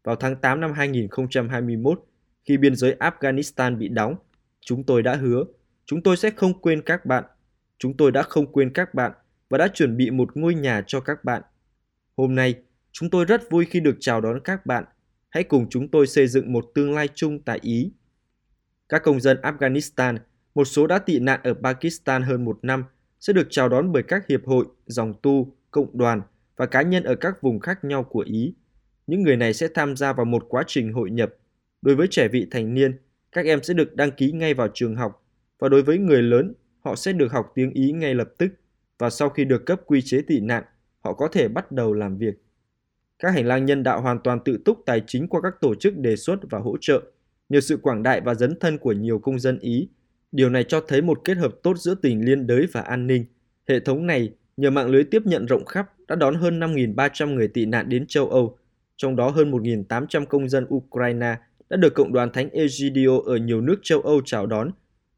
Vào 0.09 0.15
tháng 0.15 0.35
8 0.35 0.61
năm 0.61 0.73
2021, 0.73 2.03
khi 2.43 2.57
biên 2.57 2.75
giới 2.75 2.95
Afghanistan 2.99 3.77
bị 3.77 3.87
đóng, 3.87 4.15
chúng 4.61 4.83
tôi 4.83 5.03
đã 5.03 5.15
hứa, 5.15 5.43
chúng 5.85 6.03
tôi 6.03 6.17
sẽ 6.17 6.29
không 6.29 6.61
quên 6.61 6.81
các 6.81 7.05
bạn. 7.05 7.23
Chúng 7.77 7.97
tôi 7.97 8.11
đã 8.11 8.23
không 8.23 8.51
quên 8.51 8.73
các 8.73 8.93
bạn 8.93 9.11
và 9.49 9.57
đã 9.57 9.67
chuẩn 9.67 9.97
bị 9.97 10.11
một 10.11 10.37
ngôi 10.37 10.55
nhà 10.55 10.83
cho 10.87 10.99
các 10.99 11.23
bạn. 11.23 11.41
Hôm 12.17 12.35
nay, 12.35 12.55
chúng 12.91 13.09
tôi 13.09 13.25
rất 13.25 13.49
vui 13.49 13.65
khi 13.65 13.79
được 13.79 13.97
chào 13.99 14.21
đón 14.21 14.39
các 14.43 14.65
bạn. 14.65 14.83
Hãy 15.29 15.43
cùng 15.43 15.69
chúng 15.69 15.87
tôi 15.87 16.07
xây 16.07 16.27
dựng 16.27 16.53
một 16.53 16.65
tương 16.75 16.93
lai 16.93 17.07
chung 17.15 17.39
tại 17.39 17.59
Ý. 17.61 17.91
Các 18.89 19.03
công 19.03 19.19
dân 19.19 19.37
Afghanistan, 19.41 20.17
một 20.55 20.65
số 20.65 20.87
đã 20.87 20.99
tị 20.99 21.19
nạn 21.19 21.39
ở 21.43 21.53
Pakistan 21.53 22.23
hơn 22.23 22.45
một 22.45 22.59
năm, 22.61 22.83
sẽ 23.19 23.33
được 23.33 23.47
chào 23.49 23.69
đón 23.69 23.91
bởi 23.91 24.03
các 24.03 24.27
hiệp 24.27 24.45
hội, 24.45 24.65
dòng 24.85 25.13
tu, 25.21 25.57
cộng 25.71 25.97
đoàn 25.97 26.21
và 26.55 26.65
cá 26.65 26.81
nhân 26.81 27.03
ở 27.03 27.15
các 27.15 27.41
vùng 27.41 27.59
khác 27.59 27.83
nhau 27.83 28.03
của 28.03 28.23
Ý. 28.27 28.53
Những 29.09 29.23
người 29.23 29.37
này 29.37 29.53
sẽ 29.53 29.67
tham 29.73 29.95
gia 29.95 30.13
vào 30.13 30.25
một 30.25 30.45
quá 30.49 30.63
trình 30.67 30.93
hội 30.93 31.11
nhập. 31.11 31.35
Đối 31.81 31.95
với 31.95 32.07
trẻ 32.11 32.27
vị 32.27 32.47
thành 32.51 32.73
niên, 32.73 32.97
các 33.31 33.45
em 33.45 33.63
sẽ 33.63 33.73
được 33.73 33.95
đăng 33.95 34.11
ký 34.11 34.31
ngay 34.31 34.53
vào 34.53 34.67
trường 34.73 34.95
học 34.95 35.25
và 35.59 35.69
đối 35.69 35.83
với 35.83 35.97
người 35.97 36.21
lớn, 36.21 36.53
họ 36.79 36.95
sẽ 36.95 37.13
được 37.13 37.31
học 37.31 37.51
tiếng 37.55 37.71
Ý 37.71 37.91
ngay 37.91 38.15
lập 38.15 38.29
tức 38.37 38.51
và 38.97 39.09
sau 39.09 39.29
khi 39.29 39.45
được 39.45 39.65
cấp 39.65 39.81
quy 39.85 40.01
chế 40.01 40.21
tị 40.21 40.39
nạn, 40.39 40.63
họ 40.99 41.13
có 41.13 41.27
thể 41.27 41.47
bắt 41.47 41.71
đầu 41.71 41.93
làm 41.93 42.17
việc. 42.17 42.33
Các 43.19 43.29
hành 43.29 43.45
lang 43.45 43.65
nhân 43.65 43.83
đạo 43.83 44.01
hoàn 44.01 44.19
toàn 44.23 44.39
tự 44.45 44.59
túc 44.65 44.83
tài 44.85 45.01
chính 45.07 45.27
qua 45.27 45.41
các 45.41 45.53
tổ 45.61 45.75
chức 45.75 45.97
đề 45.97 46.15
xuất 46.15 46.39
và 46.49 46.59
hỗ 46.59 46.77
trợ. 46.81 47.01
Nhờ 47.49 47.61
sự 47.61 47.77
quảng 47.77 48.03
đại 48.03 48.21
và 48.21 48.33
dấn 48.33 48.59
thân 48.59 48.77
của 48.77 48.91
nhiều 48.91 49.19
công 49.19 49.39
dân 49.39 49.59
Ý, 49.59 49.89
điều 50.31 50.49
này 50.49 50.63
cho 50.63 50.81
thấy 50.87 51.01
một 51.01 51.21
kết 51.23 51.37
hợp 51.37 51.51
tốt 51.63 51.77
giữa 51.77 51.95
tình 51.95 52.25
liên 52.25 52.47
đới 52.47 52.67
và 52.71 52.81
an 52.81 53.07
ninh. 53.07 53.25
Hệ 53.67 53.79
thống 53.79 54.07
này, 54.07 54.33
nhờ 54.57 54.69
mạng 54.69 54.89
lưới 54.89 55.03
tiếp 55.03 55.21
nhận 55.25 55.45
rộng 55.45 55.65
khắp, 55.65 55.87
đã 56.07 56.15
đón 56.15 56.35
hơn 56.35 56.59
5.300 56.59 57.33
người 57.33 57.47
tị 57.47 57.65
nạn 57.65 57.89
đến 57.89 58.05
châu 58.07 58.29
Âu, 58.29 58.58
trong 59.01 59.15
đó 59.15 59.29
hơn 59.29 59.51
1.800 59.51 60.25
công 60.25 60.49
dân 60.49 60.65
Ukraine 60.75 61.35
đã 61.69 61.77
được 61.77 61.93
Cộng 61.93 62.13
đoàn 62.13 62.29
Thánh 62.33 62.49
Egidio 62.49 63.19
ở 63.25 63.37
nhiều 63.37 63.61
nước 63.61 63.75
châu 63.83 63.99
Âu 63.99 64.21
chào 64.25 64.45
đón. 64.45 64.71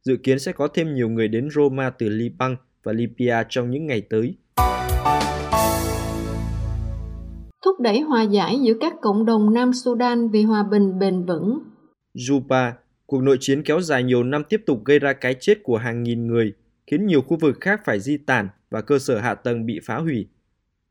Dự 0.04 0.18
kiến 0.24 0.39
sẽ 0.39 0.51
có 0.51 0.68
thêm 0.68 0.94
nhiều 0.94 1.10
người 1.10 1.28
đến 1.28 1.50
Roma 1.50 1.89
từ 1.89 2.10
Liban 2.10 2.56
và 2.83 2.94
Libya 2.94 3.44
trong 3.50 3.69
những 3.69 3.88
ngày 3.88 4.01
tới. 4.01 4.36
Thúc 7.66 7.80
đẩy 7.80 8.00
hòa 8.00 8.24
giải 8.24 8.60
giữa 8.62 8.74
các 8.81 8.94
cộng 9.01 9.25
đồng 9.25 9.54
Nam 9.54 9.74
Sudan 9.74 10.30
vì 10.30 10.44
hòa 10.44 10.63
bình 10.72 11.00
bền 11.00 11.25
vững. 11.25 11.60
Juba, 12.16 12.72
cuộc 13.06 13.24
nội 13.24 13.38
chiến 13.39 13.63
kéo 13.63 13.81
dài 13.81 14.04
nhiều 14.04 14.24
năm 14.24 14.44
tiếp 14.50 14.62
tục 14.66 14.86
gây 14.86 15.00
ra 15.00 15.13
cái 15.13 15.36
chết 15.39 15.63
của 15.63 15.78
hàng 15.78 16.04
nghìn 16.04 16.28
người, 16.28 16.54
khiến 16.88 17.06
nhiều 17.06 17.22
khu 17.22 17.38
vực 17.42 17.57
khác 17.62 17.81
phải 17.86 18.00
di 18.00 18.18
tản 18.18 18.50
và 18.69 18.81
cơ 18.81 19.00
sở 19.00 19.19
hạ 19.19 19.36
tầng 19.36 19.66
bị 19.66 19.80
phá 19.83 19.98
hủy. 19.98 20.28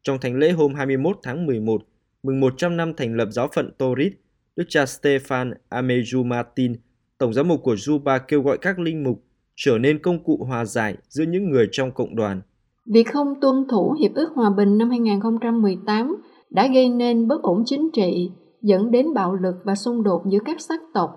Trong 0.03 0.19
thánh 0.21 0.37
lễ 0.37 0.51
hôm 0.51 0.75
21 0.75 1.19
tháng 1.23 1.47
11, 1.47 1.83
mừng 2.23 2.41
100 2.41 2.77
năm 2.77 2.93
thành 2.97 3.17
lập 3.17 3.29
giáo 3.31 3.49
phận 3.55 3.71
Torit, 3.79 4.13
Đức 4.57 4.65
cha 4.69 4.85
Stefan 4.85 5.53
Ameju 5.71 6.25
Martin, 6.25 6.73
Tổng 7.19 7.33
giám 7.33 7.49
mục 7.49 7.61
của 7.63 7.75
Juba 7.75 8.19
kêu 8.29 8.43
gọi 8.43 8.59
các 8.59 8.79
linh 8.79 9.05
mục 9.05 9.23
trở 9.57 9.79
nên 9.79 10.03
công 10.03 10.25
cụ 10.25 10.45
hòa 10.49 10.65
giải 10.65 10.97
giữa 11.09 11.25
những 11.25 11.51
người 11.51 11.69
trong 11.73 11.91
cộng 11.93 12.17
đoàn. 12.17 12.41
Việc 12.87 13.13
không 13.13 13.41
tuân 13.41 13.55
thủ 13.71 13.97
Hiệp 14.01 14.15
ước 14.15 14.29
Hòa 14.35 14.51
bình 14.57 14.79
năm 14.79 14.91
2018 14.91 16.17
đã 16.51 16.69
gây 16.75 16.89
nên 16.89 17.29
bất 17.29 17.43
ổn 17.43 17.63
chính 17.67 17.91
trị, 17.93 18.31
dẫn 18.63 18.91
đến 18.91 19.07
bạo 19.15 19.35
lực 19.35 19.55
và 19.65 19.75
xung 19.75 20.03
đột 20.03 20.23
giữa 20.27 20.39
các 20.45 20.61
sắc 20.61 20.81
tộc. 20.95 21.11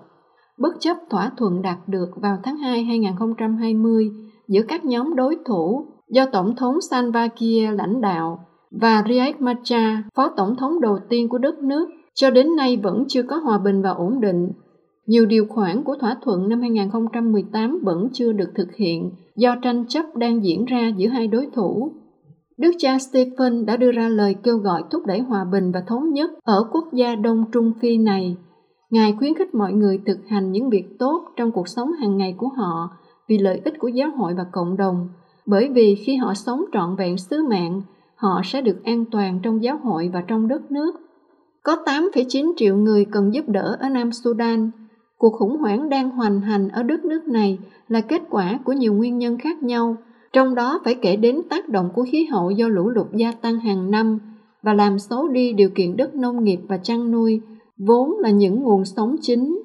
Bất 0.58 0.72
chấp 0.80 0.96
thỏa 1.10 1.30
thuận 1.36 1.62
đạt 1.62 1.78
được 1.86 2.08
vào 2.22 2.38
tháng 2.44 2.56
2 2.56 2.84
2020 2.84 4.10
giữa 4.48 4.62
các 4.68 4.84
nhóm 4.84 5.14
đối 5.16 5.36
thủ 5.46 5.86
do 6.08 6.26
Tổng 6.32 6.56
thống 6.56 6.74
Salva 6.90 7.28
Kiir 7.28 7.70
lãnh 7.72 8.00
đạo 8.00 8.46
và 8.80 9.04
Riek 9.08 9.40
Machar, 9.40 9.98
phó 10.14 10.28
tổng 10.36 10.56
thống 10.56 10.80
đầu 10.80 10.98
tiên 11.08 11.28
của 11.28 11.38
đất 11.38 11.58
nước, 11.58 11.88
cho 12.14 12.30
đến 12.30 12.56
nay 12.56 12.76
vẫn 12.76 13.04
chưa 13.08 13.22
có 13.22 13.36
hòa 13.36 13.58
bình 13.58 13.82
và 13.82 13.90
ổn 13.90 14.20
định 14.20 14.48
nhiều 15.06 15.26
điều 15.26 15.46
khoản 15.48 15.84
của 15.84 15.96
thỏa 16.00 16.16
thuận 16.22 16.48
năm 16.48 16.60
2018 16.60 17.78
vẫn 17.82 18.08
chưa 18.12 18.32
được 18.32 18.50
thực 18.54 18.74
hiện 18.74 19.10
do 19.36 19.56
tranh 19.62 19.84
chấp 19.88 20.16
đang 20.16 20.44
diễn 20.44 20.64
ra 20.64 20.88
giữa 20.96 21.08
hai 21.08 21.26
đối 21.26 21.46
thủ. 21.54 21.92
Đức 22.58 22.70
cha 22.78 22.98
Stephen 22.98 23.66
đã 23.66 23.76
đưa 23.76 23.92
ra 23.92 24.08
lời 24.08 24.36
kêu 24.42 24.58
gọi 24.58 24.82
thúc 24.90 25.06
đẩy 25.06 25.20
hòa 25.20 25.44
bình 25.44 25.72
và 25.72 25.82
thống 25.86 26.12
nhất 26.12 26.30
ở 26.44 26.68
quốc 26.72 26.84
gia 26.92 27.14
Đông 27.14 27.44
Trung 27.52 27.72
Phi 27.80 27.98
này. 27.98 28.36
Ngài 28.90 29.14
khuyến 29.18 29.34
khích 29.34 29.54
mọi 29.54 29.72
người 29.72 30.00
thực 30.06 30.18
hành 30.28 30.52
những 30.52 30.70
việc 30.70 30.84
tốt 30.98 31.24
trong 31.36 31.52
cuộc 31.52 31.68
sống 31.68 31.92
hàng 31.92 32.16
ngày 32.16 32.34
của 32.38 32.48
họ 32.56 32.90
vì 33.28 33.38
lợi 33.38 33.60
ích 33.64 33.74
của 33.78 33.88
giáo 33.88 34.10
hội 34.16 34.34
và 34.34 34.46
cộng 34.52 34.76
đồng, 34.76 35.08
bởi 35.46 35.68
vì 35.68 35.94
khi 35.94 36.16
họ 36.16 36.34
sống 36.34 36.64
trọn 36.72 36.96
vẹn 36.96 37.16
sứ 37.16 37.48
mạng, 37.48 37.82
họ 38.24 38.40
sẽ 38.44 38.62
được 38.62 38.84
an 38.84 39.04
toàn 39.10 39.40
trong 39.42 39.62
giáo 39.62 39.78
hội 39.82 40.10
và 40.12 40.20
trong 40.28 40.48
đất 40.48 40.72
nước. 40.72 40.94
Có 41.62 41.76
8,9 41.86 42.52
triệu 42.56 42.76
người 42.76 43.04
cần 43.04 43.34
giúp 43.34 43.48
đỡ 43.48 43.76
ở 43.80 43.88
Nam 43.88 44.12
Sudan, 44.12 44.70
Cuộc 45.18 45.32
khủng 45.32 45.56
hoảng 45.56 45.88
đang 45.88 46.10
hoành 46.10 46.40
hành 46.40 46.68
ở 46.68 46.82
đất 46.82 47.04
nước 47.04 47.28
này 47.28 47.58
là 47.88 48.00
kết 48.00 48.22
quả 48.30 48.58
của 48.64 48.72
nhiều 48.72 48.94
nguyên 48.94 49.18
nhân 49.18 49.38
khác 49.38 49.62
nhau, 49.62 49.96
trong 50.32 50.54
đó 50.54 50.80
phải 50.84 50.94
kể 50.94 51.16
đến 51.16 51.40
tác 51.50 51.68
động 51.68 51.90
của 51.94 52.04
khí 52.12 52.24
hậu 52.24 52.50
do 52.50 52.68
lũ 52.68 52.88
lụt 52.88 53.06
gia 53.14 53.32
tăng 53.32 53.58
hàng 53.58 53.90
năm 53.90 54.18
và 54.62 54.74
làm 54.74 54.98
xấu 54.98 55.28
đi 55.28 55.52
điều 55.52 55.70
kiện 55.74 55.96
đất 55.96 56.14
nông 56.14 56.44
nghiệp 56.44 56.58
và 56.68 56.78
chăn 56.78 57.10
nuôi, 57.10 57.40
vốn 57.78 58.10
là 58.18 58.30
những 58.30 58.62
nguồn 58.62 58.84
sống 58.84 59.16
chính. 59.20 59.62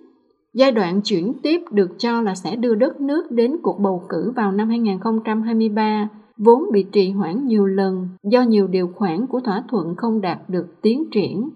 Giai 0.53 0.71
đoạn 0.71 1.01
chuyển 1.01 1.33
tiếp 1.43 1.61
được 1.71 1.89
cho 1.97 2.21
là 2.21 2.35
sẽ 2.35 2.55
đưa 2.55 2.75
đất 2.75 3.01
nước 3.01 3.31
đến 3.31 3.55
cuộc 3.63 3.79
bầu 3.79 4.03
cử 4.09 4.31
vào 4.35 4.51
năm 4.51 4.69
2023, 4.69 6.09
vốn 6.39 6.63
bị 6.71 6.85
trì 6.91 7.11
hoãn 7.11 7.47
nhiều 7.47 7.65
lần 7.65 8.07
do 8.23 8.41
nhiều 8.41 8.67
điều 8.67 8.87
khoản 8.95 9.27
của 9.27 9.39
thỏa 9.39 9.63
thuận 9.69 9.95
không 9.95 10.21
đạt 10.21 10.49
được 10.49 10.67
tiến 10.81 11.05
triển 11.11 11.49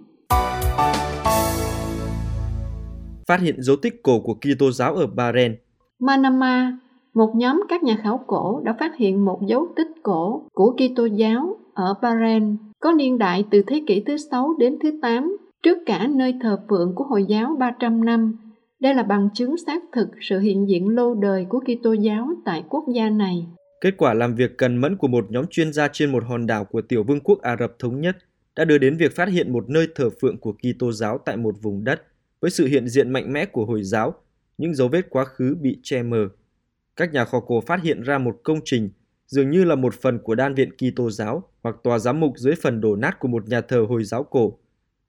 phát 3.27 3.39
hiện 3.39 3.61
dấu 3.61 3.75
tích 3.75 4.03
cổ 4.03 4.19
của 4.19 4.33
Kitô 4.33 4.71
giáo 4.71 4.95
ở 4.95 5.07
Bahrain. 5.07 5.55
Manama, 5.99 6.77
một 7.13 7.35
nhóm 7.35 7.63
các 7.69 7.83
nhà 7.83 7.99
khảo 8.03 8.23
cổ 8.27 8.61
đã 8.63 8.75
phát 8.79 8.95
hiện 8.95 9.25
một 9.25 9.39
dấu 9.47 9.67
tích 9.75 9.87
cổ 10.03 10.47
của 10.53 10.75
Kitô 10.75 11.05
giáo 11.05 11.57
ở 11.73 11.93
Bahrain 12.01 12.57
có 12.79 12.91
niên 12.91 13.17
đại 13.17 13.45
từ 13.51 13.61
thế 13.67 13.83
kỷ 13.87 14.03
thứ 14.05 14.17
6 14.17 14.53
đến 14.59 14.77
thứ 14.83 14.99
8, 15.01 15.37
trước 15.63 15.77
cả 15.85 16.07
nơi 16.07 16.35
thờ 16.41 16.59
phượng 16.69 16.95
của 16.95 17.03
Hồi 17.03 17.25
giáo 17.27 17.55
300 17.59 18.05
năm. 18.05 18.37
Đây 18.79 18.93
là 18.93 19.03
bằng 19.03 19.29
chứng 19.33 19.57
xác 19.57 19.83
thực 19.91 20.07
sự 20.21 20.39
hiện 20.39 20.69
diện 20.69 20.89
lâu 20.89 21.13
đời 21.13 21.45
của 21.49 21.59
Kitô 21.59 21.93
giáo 21.93 22.27
tại 22.45 22.63
quốc 22.69 22.83
gia 22.93 23.09
này. 23.09 23.47
Kết 23.83 23.97
quả 23.97 24.13
làm 24.13 24.35
việc 24.35 24.57
cần 24.57 24.77
mẫn 24.77 24.97
của 24.97 25.07
một 25.07 25.31
nhóm 25.31 25.45
chuyên 25.47 25.73
gia 25.73 25.87
trên 25.87 26.11
một 26.11 26.23
hòn 26.23 26.47
đảo 26.47 26.65
của 26.65 26.81
tiểu 26.81 27.03
vương 27.03 27.19
quốc 27.19 27.41
Ả 27.41 27.57
Rập 27.59 27.79
Thống 27.79 28.01
Nhất 28.01 28.17
đã 28.55 28.65
đưa 28.65 28.77
đến 28.77 28.97
việc 28.97 29.15
phát 29.15 29.29
hiện 29.29 29.53
một 29.53 29.69
nơi 29.69 29.87
thờ 29.95 30.09
phượng 30.21 30.37
của 30.37 30.53
Kitô 30.53 30.91
giáo 30.91 31.17
tại 31.17 31.37
một 31.37 31.55
vùng 31.61 31.83
đất 31.83 32.03
với 32.39 32.51
sự 32.51 32.65
hiện 32.65 32.87
diện 32.87 33.11
mạnh 33.11 33.33
mẽ 33.33 33.45
của 33.45 33.65
Hồi 33.65 33.83
giáo, 33.83 34.13
những 34.57 34.75
dấu 34.75 34.87
vết 34.87 35.09
quá 35.09 35.25
khứ 35.25 35.55
bị 35.61 35.79
che 35.83 36.03
mờ. 36.03 36.29
Các 36.95 37.13
nhà 37.13 37.25
khảo 37.25 37.41
cổ 37.41 37.61
phát 37.61 37.83
hiện 37.83 38.01
ra 38.01 38.17
một 38.17 38.39
công 38.43 38.59
trình 38.65 38.89
dường 39.27 39.49
như 39.49 39.63
là 39.63 39.75
một 39.75 39.93
phần 39.93 40.19
của 40.19 40.35
đan 40.35 40.53
viện 40.53 40.69
Kitô 40.71 41.09
giáo 41.09 41.49
hoặc 41.63 41.75
tòa 41.83 41.99
giám 41.99 42.19
mục 42.19 42.33
dưới 42.37 42.55
phần 42.55 42.81
đổ 42.81 42.95
nát 42.95 43.19
của 43.19 43.27
một 43.27 43.49
nhà 43.49 43.61
thờ 43.61 43.85
Hồi 43.89 44.03
giáo 44.03 44.23
cổ. 44.23 44.59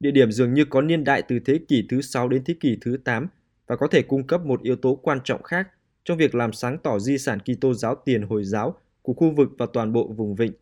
Địa 0.00 0.10
điểm 0.10 0.32
dường 0.32 0.54
như 0.54 0.64
có 0.64 0.80
niên 0.82 1.04
đại 1.04 1.22
từ 1.28 1.38
thế 1.44 1.60
kỷ 1.68 1.86
thứ 1.88 2.02
6 2.02 2.28
đến 2.28 2.42
thế 2.44 2.54
kỷ 2.60 2.78
thứ 2.80 2.96
8 3.04 3.26
và 3.66 3.76
có 3.76 3.86
thể 3.86 4.02
cung 4.02 4.26
cấp 4.26 4.46
một 4.46 4.62
yếu 4.62 4.76
tố 4.76 4.94
quan 4.94 5.18
trọng 5.24 5.42
khác 5.42 5.68
trong 6.04 6.18
việc 6.18 6.34
làm 6.34 6.52
sáng 6.52 6.78
tỏ 6.78 6.98
di 6.98 7.18
sản 7.18 7.38
Kitô 7.40 7.74
giáo 7.74 7.94
tiền 8.04 8.22
Hồi 8.22 8.44
giáo 8.44 8.74
của 9.02 9.12
khu 9.12 9.30
vực 9.30 9.48
và 9.58 9.66
toàn 9.72 9.92
bộ 9.92 10.12
vùng 10.16 10.34
vịnh. 10.34 10.52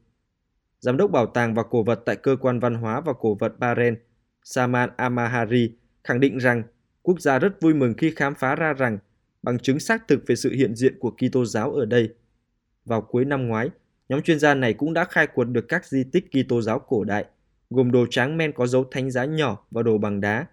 Giám 0.81 0.97
đốc 0.97 1.11
bảo 1.11 1.27
tàng 1.27 1.55
và 1.55 1.63
cổ 1.63 1.83
vật 1.83 2.03
tại 2.05 2.17
cơ 2.17 2.37
quan 2.41 2.61
văn 2.61 2.75
hóa 2.75 3.01
và 3.01 3.13
cổ 3.13 3.35
vật 3.35 3.59
Bahrain, 3.59 3.95
Saman 4.45 4.91
Amahari, 4.97 5.73
khẳng 6.05 6.21
định 6.21 6.39
rằng 6.39 6.63
quốc 7.03 7.21
gia 7.21 7.39
rất 7.39 7.61
vui 7.61 7.75
mừng 7.75 7.95
khi 7.95 8.13
khám 8.17 8.35
phá 8.35 8.55
ra 8.55 8.73
rằng 8.73 8.99
bằng 9.43 9.59
chứng 9.59 9.81
xác 9.81 10.09
thực 10.09 10.23
về 10.27 10.37
sự 10.37 10.53
hiện 10.53 10.75
diện 10.75 10.99
của 10.99 11.11
Kitô 11.11 11.45
giáo 11.45 11.73
ở 11.73 11.85
đây. 11.85 12.09
Vào 12.85 13.03
cuối 13.03 13.25
năm 13.25 13.49
ngoái, 13.49 13.71
nhóm 14.09 14.23
chuyên 14.23 14.39
gia 14.39 14.55
này 14.55 14.75
cũng 14.75 14.93
đã 14.95 15.05
khai 15.05 15.27
quật 15.27 15.49
được 15.49 15.65
các 15.69 15.87
di 15.87 16.05
tích 16.13 16.25
Kitô 16.31 16.63
giáo 16.63 16.79
cổ 16.79 17.05
đại, 17.05 17.25
gồm 17.71 17.93
đồ 17.93 18.07
tráng 18.11 18.37
men 18.37 18.53
có 18.53 18.67
dấu 18.67 18.85
thánh 18.91 19.11
giá 19.11 19.25
nhỏ 19.25 19.67
và 19.71 19.83
đồ 19.83 19.99
bằng 19.99 20.21
đá. 20.21 20.47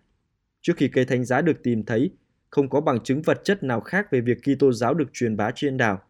Trước 0.62 0.74
khi 0.78 0.88
cây 0.88 1.06
thánh 1.06 1.26
giá 1.26 1.42
được 1.42 1.64
tìm 1.64 1.84
thấy, 1.84 2.12
không 2.50 2.70
có 2.70 2.82
bằng 2.82 3.00
chứng 3.00 3.22
vật 3.22 3.42
chất 3.44 3.64
nào 3.64 3.82
khác 3.82 4.12
về 4.12 4.22
việc 4.22 4.38
Kitô 4.42 4.72
giáo 4.72 4.94
được 4.94 5.14
truyền 5.14 5.38
bá 5.38 5.52
trên 5.56 5.78
đảo, 5.78 6.02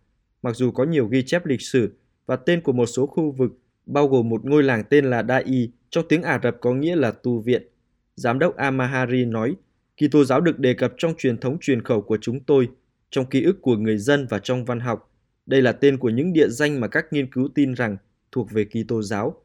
mặc 0.42 0.56
dù 0.56 0.72
có 0.72 0.84
nhiều 0.84 1.08
ghi 1.08 1.24
chép 1.24 1.46
lịch 1.46 1.62
sử 1.62 1.94
và 2.26 2.36
tên 2.36 2.62
của 2.62 2.72
một 2.72 2.86
số 2.86 3.06
khu 3.06 3.32
vực, 3.32 3.52
bao 3.86 4.08
gồm 4.08 4.30
một 4.30 4.46
ngôi 4.46 4.64
làng 4.64 4.84
tên 4.90 5.06
là 5.06 5.24
Dai, 5.24 5.72
trong 5.90 6.06
tiếng 6.10 6.24
Ả 6.24 6.40
Rập 6.44 6.58
có 6.62 6.74
nghĩa 6.74 6.96
là 6.96 7.12
tu 7.12 7.40
viện. 7.40 7.68
Giám 8.16 8.40
đốc 8.40 8.56
Amahari 8.56 9.26
nói, 9.26 9.56
Kitô 9.98 10.24
giáo 10.24 10.42
được 10.42 10.60
đề 10.60 10.74
cập 10.74 10.94
trong 10.98 11.14
truyền 11.18 11.38
thống 11.38 11.58
truyền 11.62 11.84
khẩu 11.84 12.02
của 12.02 12.18
chúng 12.22 12.40
tôi, 12.40 12.70
trong 13.10 13.26
ký 13.26 13.44
ức 13.44 13.62
của 13.62 13.78
người 13.78 13.98
dân 13.98 14.28
và 14.30 14.40
trong 14.40 14.66
văn 14.66 14.80
học. 14.80 15.12
Đây 15.46 15.62
là 15.62 15.72
tên 15.72 15.98
của 15.98 16.10
những 16.10 16.34
địa 16.34 16.48
danh 16.50 16.80
mà 16.80 16.88
các 16.88 17.14
nghiên 17.14 17.32
cứu 17.32 17.50
tin 17.56 17.74
rằng 17.74 17.98
thuộc 18.32 18.52
về 18.52 18.66
Kitô 18.66 19.02
giáo. 19.02 19.42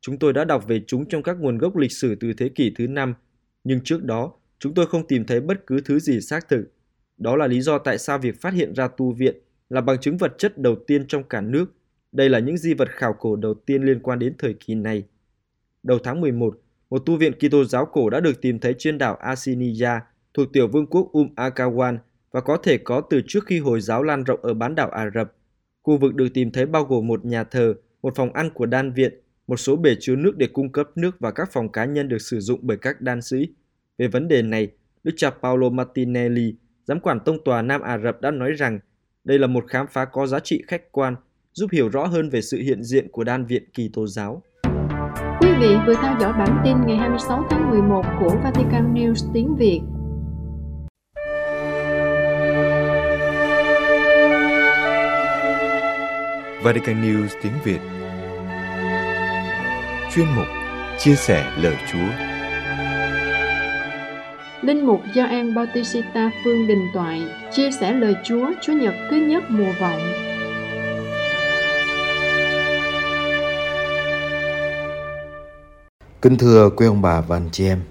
Chúng 0.00 0.18
tôi 0.18 0.32
đã 0.32 0.44
đọc 0.44 0.64
về 0.68 0.80
chúng 0.86 1.08
trong 1.08 1.22
các 1.22 1.36
nguồn 1.40 1.58
gốc 1.58 1.76
lịch 1.76 1.92
sử 1.92 2.14
từ 2.14 2.32
thế 2.32 2.48
kỷ 2.48 2.72
thứ 2.78 2.86
năm, 2.86 3.14
nhưng 3.64 3.80
trước 3.84 4.04
đó 4.04 4.32
chúng 4.58 4.74
tôi 4.74 4.86
không 4.86 5.06
tìm 5.06 5.24
thấy 5.24 5.40
bất 5.40 5.66
cứ 5.66 5.80
thứ 5.84 5.98
gì 5.98 6.20
xác 6.20 6.48
thực. 6.48 6.64
Đó 7.18 7.36
là 7.36 7.46
lý 7.46 7.60
do 7.60 7.78
tại 7.78 7.98
sao 7.98 8.18
việc 8.18 8.40
phát 8.40 8.54
hiện 8.54 8.74
ra 8.74 8.88
tu 8.88 9.12
viện 9.12 9.36
là 9.68 9.80
bằng 9.80 10.00
chứng 10.00 10.16
vật 10.16 10.34
chất 10.38 10.58
đầu 10.58 10.76
tiên 10.86 11.06
trong 11.06 11.24
cả 11.24 11.40
nước. 11.40 11.66
Đây 12.12 12.28
là 12.28 12.38
những 12.38 12.56
di 12.56 12.74
vật 12.74 12.88
khảo 12.90 13.12
cổ 13.12 13.36
đầu 13.36 13.54
tiên 13.54 13.82
liên 13.82 14.00
quan 14.00 14.18
đến 14.18 14.34
thời 14.38 14.54
kỳ 14.54 14.74
này. 14.74 15.04
Đầu 15.82 15.98
tháng 16.04 16.20
11, 16.20 16.62
một 16.90 16.98
tu 17.06 17.16
viện 17.16 17.32
Kitô 17.32 17.64
giáo 17.64 17.86
cổ 17.86 18.10
đã 18.10 18.20
được 18.20 18.40
tìm 18.40 18.58
thấy 18.58 18.74
trên 18.78 18.98
đảo 18.98 19.16
Asiniya 19.16 20.00
thuộc 20.34 20.52
tiểu 20.52 20.68
vương 20.68 20.86
quốc 20.86 21.08
Um 21.12 21.28
Akawan 21.36 21.98
và 22.30 22.40
có 22.40 22.56
thể 22.56 22.78
có 22.78 23.00
từ 23.00 23.20
trước 23.26 23.46
khi 23.46 23.58
Hồi 23.58 23.80
giáo 23.80 24.02
lan 24.02 24.24
rộng 24.24 24.40
ở 24.42 24.54
bán 24.54 24.74
đảo 24.74 24.90
Ả 24.90 25.10
Rập. 25.14 25.32
Khu 25.82 25.98
vực 25.98 26.14
được 26.14 26.28
tìm 26.34 26.50
thấy 26.50 26.66
bao 26.66 26.84
gồm 26.84 27.06
một 27.06 27.24
nhà 27.24 27.44
thờ, 27.44 27.74
một 28.02 28.16
phòng 28.16 28.32
ăn 28.32 28.50
của 28.54 28.66
đan 28.66 28.92
viện, 28.92 29.20
một 29.46 29.56
số 29.56 29.76
bể 29.76 29.96
chứa 30.00 30.16
nước 30.16 30.36
để 30.36 30.46
cung 30.46 30.72
cấp 30.72 30.90
nước 30.96 31.20
và 31.20 31.30
các 31.30 31.52
phòng 31.52 31.72
cá 31.72 31.84
nhân 31.84 32.08
được 32.08 32.18
sử 32.18 32.40
dụng 32.40 32.60
bởi 32.62 32.76
các 32.76 33.00
đan 33.00 33.22
sĩ. 33.22 33.48
Về 33.98 34.08
vấn 34.08 34.28
đề 34.28 34.42
này, 34.42 34.68
Đức 35.04 35.12
cha 35.16 35.30
Paolo 35.30 35.68
Martinelli, 35.68 36.54
giám 36.84 37.00
quản 37.00 37.20
tông 37.20 37.44
tòa 37.44 37.62
Nam 37.62 37.80
Ả 37.80 37.98
Rập 37.98 38.20
đã 38.20 38.30
nói 38.30 38.52
rằng 38.52 38.78
đây 39.24 39.38
là 39.38 39.46
một 39.46 39.64
khám 39.68 39.86
phá 39.90 40.04
có 40.04 40.26
giá 40.26 40.40
trị 40.40 40.62
khách 40.66 40.92
quan, 40.92 41.16
giúp 41.52 41.70
hiểu 41.72 41.88
rõ 41.88 42.06
hơn 42.06 42.30
về 42.30 42.40
sự 42.42 42.58
hiện 42.58 42.84
diện 42.84 43.08
của 43.12 43.24
đan 43.24 43.46
viện 43.46 43.62
Kỳ 43.74 43.90
Tô 43.92 44.06
giáo. 44.06 44.42
Quý 45.40 45.48
vị 45.60 45.74
vừa 45.86 45.94
theo 45.94 46.16
dõi 46.20 46.32
bản 46.32 46.60
tin 46.64 46.76
ngày 46.86 46.96
26 46.96 47.46
tháng 47.50 47.70
11 47.70 48.02
của 48.20 48.36
Vatican 48.44 48.94
News 48.94 49.30
tiếng 49.34 49.56
Việt. 49.56 49.80
Vatican 56.62 57.02
News 57.02 57.28
tiếng 57.42 57.52
Việt 57.64 57.80
Chuyên 60.14 60.26
mục 60.36 60.46
Chia 60.98 61.14
sẻ 61.14 61.52
lời 61.62 61.76
Chúa 61.92 62.35
Linh 64.66 64.86
mục 64.86 65.00
Gioan 65.14 65.54
Bautista 65.54 66.30
Phương 66.44 66.66
Đình 66.66 66.88
Toại 66.94 67.22
chia 67.52 67.70
sẻ 67.70 67.92
lời 67.92 68.14
Chúa 68.24 68.46
Chúa 68.62 68.72
Nhật 68.72 68.94
thứ 69.10 69.16
nhất 69.16 69.42
mùa 69.48 69.72
vọng. 69.80 70.00
Kính 76.22 76.38
thưa 76.38 76.70
quý 76.70 76.86
ông 76.86 77.02
bà 77.02 77.20
và 77.20 77.36
anh 77.36 77.48
chị 77.52 77.66
em, 77.66 77.82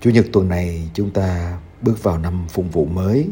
Chủ 0.00 0.10
nhật 0.10 0.26
tuần 0.32 0.48
này 0.48 0.90
chúng 0.94 1.10
ta 1.10 1.58
bước 1.82 2.02
vào 2.02 2.18
năm 2.18 2.46
phụng 2.48 2.68
vụ 2.68 2.84
mới, 2.84 3.28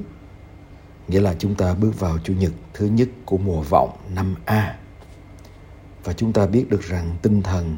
nghĩa 1.08 1.20
là 1.20 1.34
chúng 1.38 1.54
ta 1.54 1.75
bước 1.75 2.00
vào 2.00 2.18
Chủ 2.25 2.32
nhật 2.32 2.52
thứ 2.75 2.87
nhất 2.87 3.08
của 3.25 3.38
mùa 3.38 3.62
vọng 3.62 3.90
năm 4.14 4.34
A. 4.44 4.76
Và 6.04 6.12
chúng 6.12 6.32
ta 6.32 6.46
biết 6.46 6.64
được 6.68 6.82
rằng 6.82 7.16
tinh 7.23 7.42
thần 7.42 7.76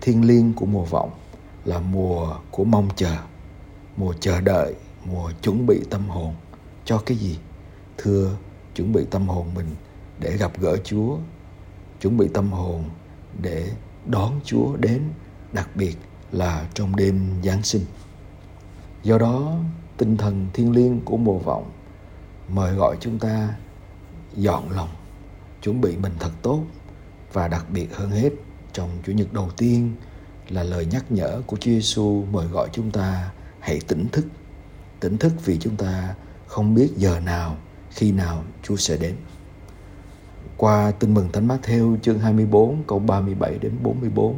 thiên 0.00 0.26
liêng 0.26 0.52
của 0.52 0.66
mùa 0.66 0.84
vọng 0.84 1.10
là 1.64 1.78
mùa 1.78 2.36
của 2.50 2.64
mong 2.64 2.88
chờ, 2.96 3.16
mùa 3.96 4.14
chờ 4.20 4.40
đợi, 4.40 4.74
mùa 5.04 5.30
chuẩn 5.42 5.66
bị 5.66 5.80
tâm 5.90 6.08
hồn 6.08 6.34
cho 6.84 6.98
cái 6.98 7.16
gì? 7.16 7.38
Thưa, 7.98 8.36
chuẩn 8.74 8.92
bị 8.92 9.04
tâm 9.10 9.28
hồn 9.28 9.54
mình 9.54 9.66
để 10.18 10.36
gặp 10.36 10.60
gỡ 10.60 10.76
Chúa, 10.84 11.16
chuẩn 12.00 12.16
bị 12.16 12.28
tâm 12.34 12.52
hồn 12.52 12.84
để 13.42 13.70
đón 14.06 14.40
Chúa 14.44 14.76
đến, 14.76 15.02
đặc 15.52 15.68
biệt 15.74 15.96
là 16.32 16.68
trong 16.74 16.96
đêm 16.96 17.30
Giáng 17.44 17.62
sinh. 17.62 17.84
Do 19.02 19.18
đó, 19.18 19.56
tinh 19.96 20.16
thần 20.16 20.46
thiên 20.52 20.72
liêng 20.72 21.00
của 21.00 21.16
mùa 21.16 21.38
vọng 21.38 21.70
mời 22.48 22.74
gọi 22.74 22.96
chúng 23.00 23.18
ta 23.18 23.54
dọn 24.34 24.70
lòng, 24.70 24.88
chuẩn 25.62 25.80
bị 25.80 25.96
mình 25.96 26.12
thật 26.18 26.30
tốt 26.42 26.62
và 27.32 27.48
đặc 27.48 27.66
biệt 27.70 27.96
hơn 27.96 28.10
hết 28.10 28.30
trong 28.72 28.90
Chủ 29.06 29.12
nhật 29.12 29.32
đầu 29.32 29.50
tiên 29.56 29.94
là 30.48 30.62
lời 30.62 30.86
nhắc 30.86 31.12
nhở 31.12 31.42
của 31.46 31.56
Chúa 31.56 31.70
Giêsu 31.70 32.24
mời 32.32 32.46
gọi 32.46 32.68
chúng 32.72 32.90
ta 32.90 33.30
hãy 33.60 33.80
tỉnh 33.88 34.08
thức. 34.12 34.24
Tỉnh 35.00 35.18
thức 35.18 35.32
vì 35.44 35.58
chúng 35.58 35.76
ta 35.76 36.14
không 36.46 36.74
biết 36.74 36.90
giờ 36.96 37.20
nào, 37.20 37.56
khi 37.90 38.12
nào 38.12 38.44
Chúa 38.62 38.76
sẽ 38.76 38.96
đến. 38.96 39.16
Qua 40.56 40.90
tin 40.90 41.14
mừng 41.14 41.32
Thánh 41.32 41.48
mát 41.48 41.58
theo 41.62 41.96
chương 42.02 42.18
24 42.18 42.82
câu 42.86 42.98
37 42.98 43.58
đến 43.58 43.72
44, 43.82 44.34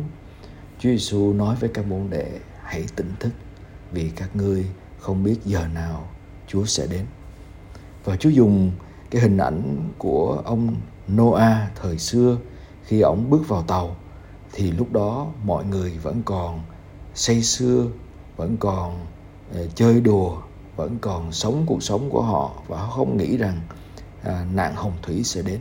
Chúa 0.79 0.91
Giêsu 0.91 1.33
nói 1.33 1.57
với 1.61 1.71
các 1.75 1.87
môn 1.87 2.11
đệ 2.11 2.26
hãy 2.62 2.85
tỉnh 2.97 3.12
thức 3.21 3.33
vì 3.93 4.11
các 4.17 4.37
ngươi 4.37 4.67
không 4.99 5.25
biết 5.25 5.37
giờ 5.45 5.67
nào 5.75 6.09
Chúa 6.47 6.64
sẽ 6.64 6.87
đến. 6.87 7.07
Và 8.05 8.17
Chúa 8.17 8.31
dùng 8.31 8.73
cái 9.11 9.23
hình 9.23 9.38
ảnh 9.38 9.91
của 9.99 10.43
ông 10.45 10.76
Noah 11.12 11.71
thời 11.83 11.99
xưa 11.99 12.38
khi 12.85 13.00
ông 13.00 13.31
bước 13.31 13.49
vào 13.49 13.62
tàu 13.62 13.97
thì 14.52 14.71
lúc 14.71 14.93
đó 14.93 15.26
mọi 15.45 15.64
người 15.64 15.99
vẫn 16.02 16.23
còn 16.25 16.61
say 17.14 17.43
sưa, 17.43 17.87
vẫn 18.43 18.57
còn 18.57 19.07
ờ, 19.55 19.67
chơi 19.75 20.01
đùa, 20.01 20.37
vẫn 20.77 20.99
còn 21.01 21.33
sống 21.33 21.65
cuộc 21.67 21.83
sống 21.83 22.11
của 22.11 22.23
họ 22.23 22.63
và 22.69 22.79
họ 22.79 22.91
không 22.91 23.17
nghĩ 23.17 23.37
rằng 23.37 23.61
à, 24.23 24.47
nạn 24.55 24.75
hồng 24.75 24.93
thủy 25.03 25.25
sẽ 25.25 25.43
đến. 25.43 25.61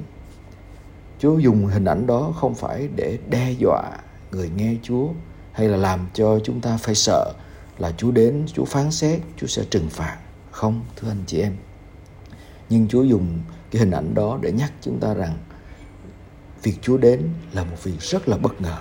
Chúa 1.19 1.37
dùng 1.37 1.65
hình 1.65 1.85
ảnh 1.85 2.07
đó 2.07 2.33
không 2.35 2.55
phải 2.55 2.89
để 2.95 3.17
đe 3.29 3.51
dọa 3.51 3.91
người 4.31 4.49
nghe 4.55 4.75
Chúa 4.83 5.07
hay 5.51 5.67
là 5.67 5.77
làm 5.77 6.07
cho 6.13 6.39
chúng 6.43 6.61
ta 6.61 6.77
phải 6.77 6.95
sợ 6.95 7.33
là 7.77 7.91
Chúa 7.97 8.11
đến, 8.11 8.45
Chúa 8.53 8.65
phán 8.65 8.91
xét, 8.91 9.19
Chúa 9.37 9.47
sẽ 9.47 9.63
trừng 9.69 9.89
phạt. 9.89 10.17
Không, 10.51 10.81
thưa 10.95 11.09
anh 11.09 11.23
chị 11.27 11.39
em. 11.41 11.55
Nhưng 12.69 12.87
Chúa 12.87 13.03
dùng 13.03 13.39
cái 13.71 13.79
hình 13.79 13.91
ảnh 13.91 14.13
đó 14.13 14.39
để 14.41 14.51
nhắc 14.51 14.73
chúng 14.81 14.99
ta 14.99 15.13
rằng 15.13 15.37
việc 16.63 16.75
Chúa 16.81 16.97
đến 16.97 17.29
là 17.51 17.63
một 17.63 17.83
việc 17.83 18.01
rất 18.01 18.29
là 18.29 18.37
bất 18.37 18.61
ngờ, 18.61 18.77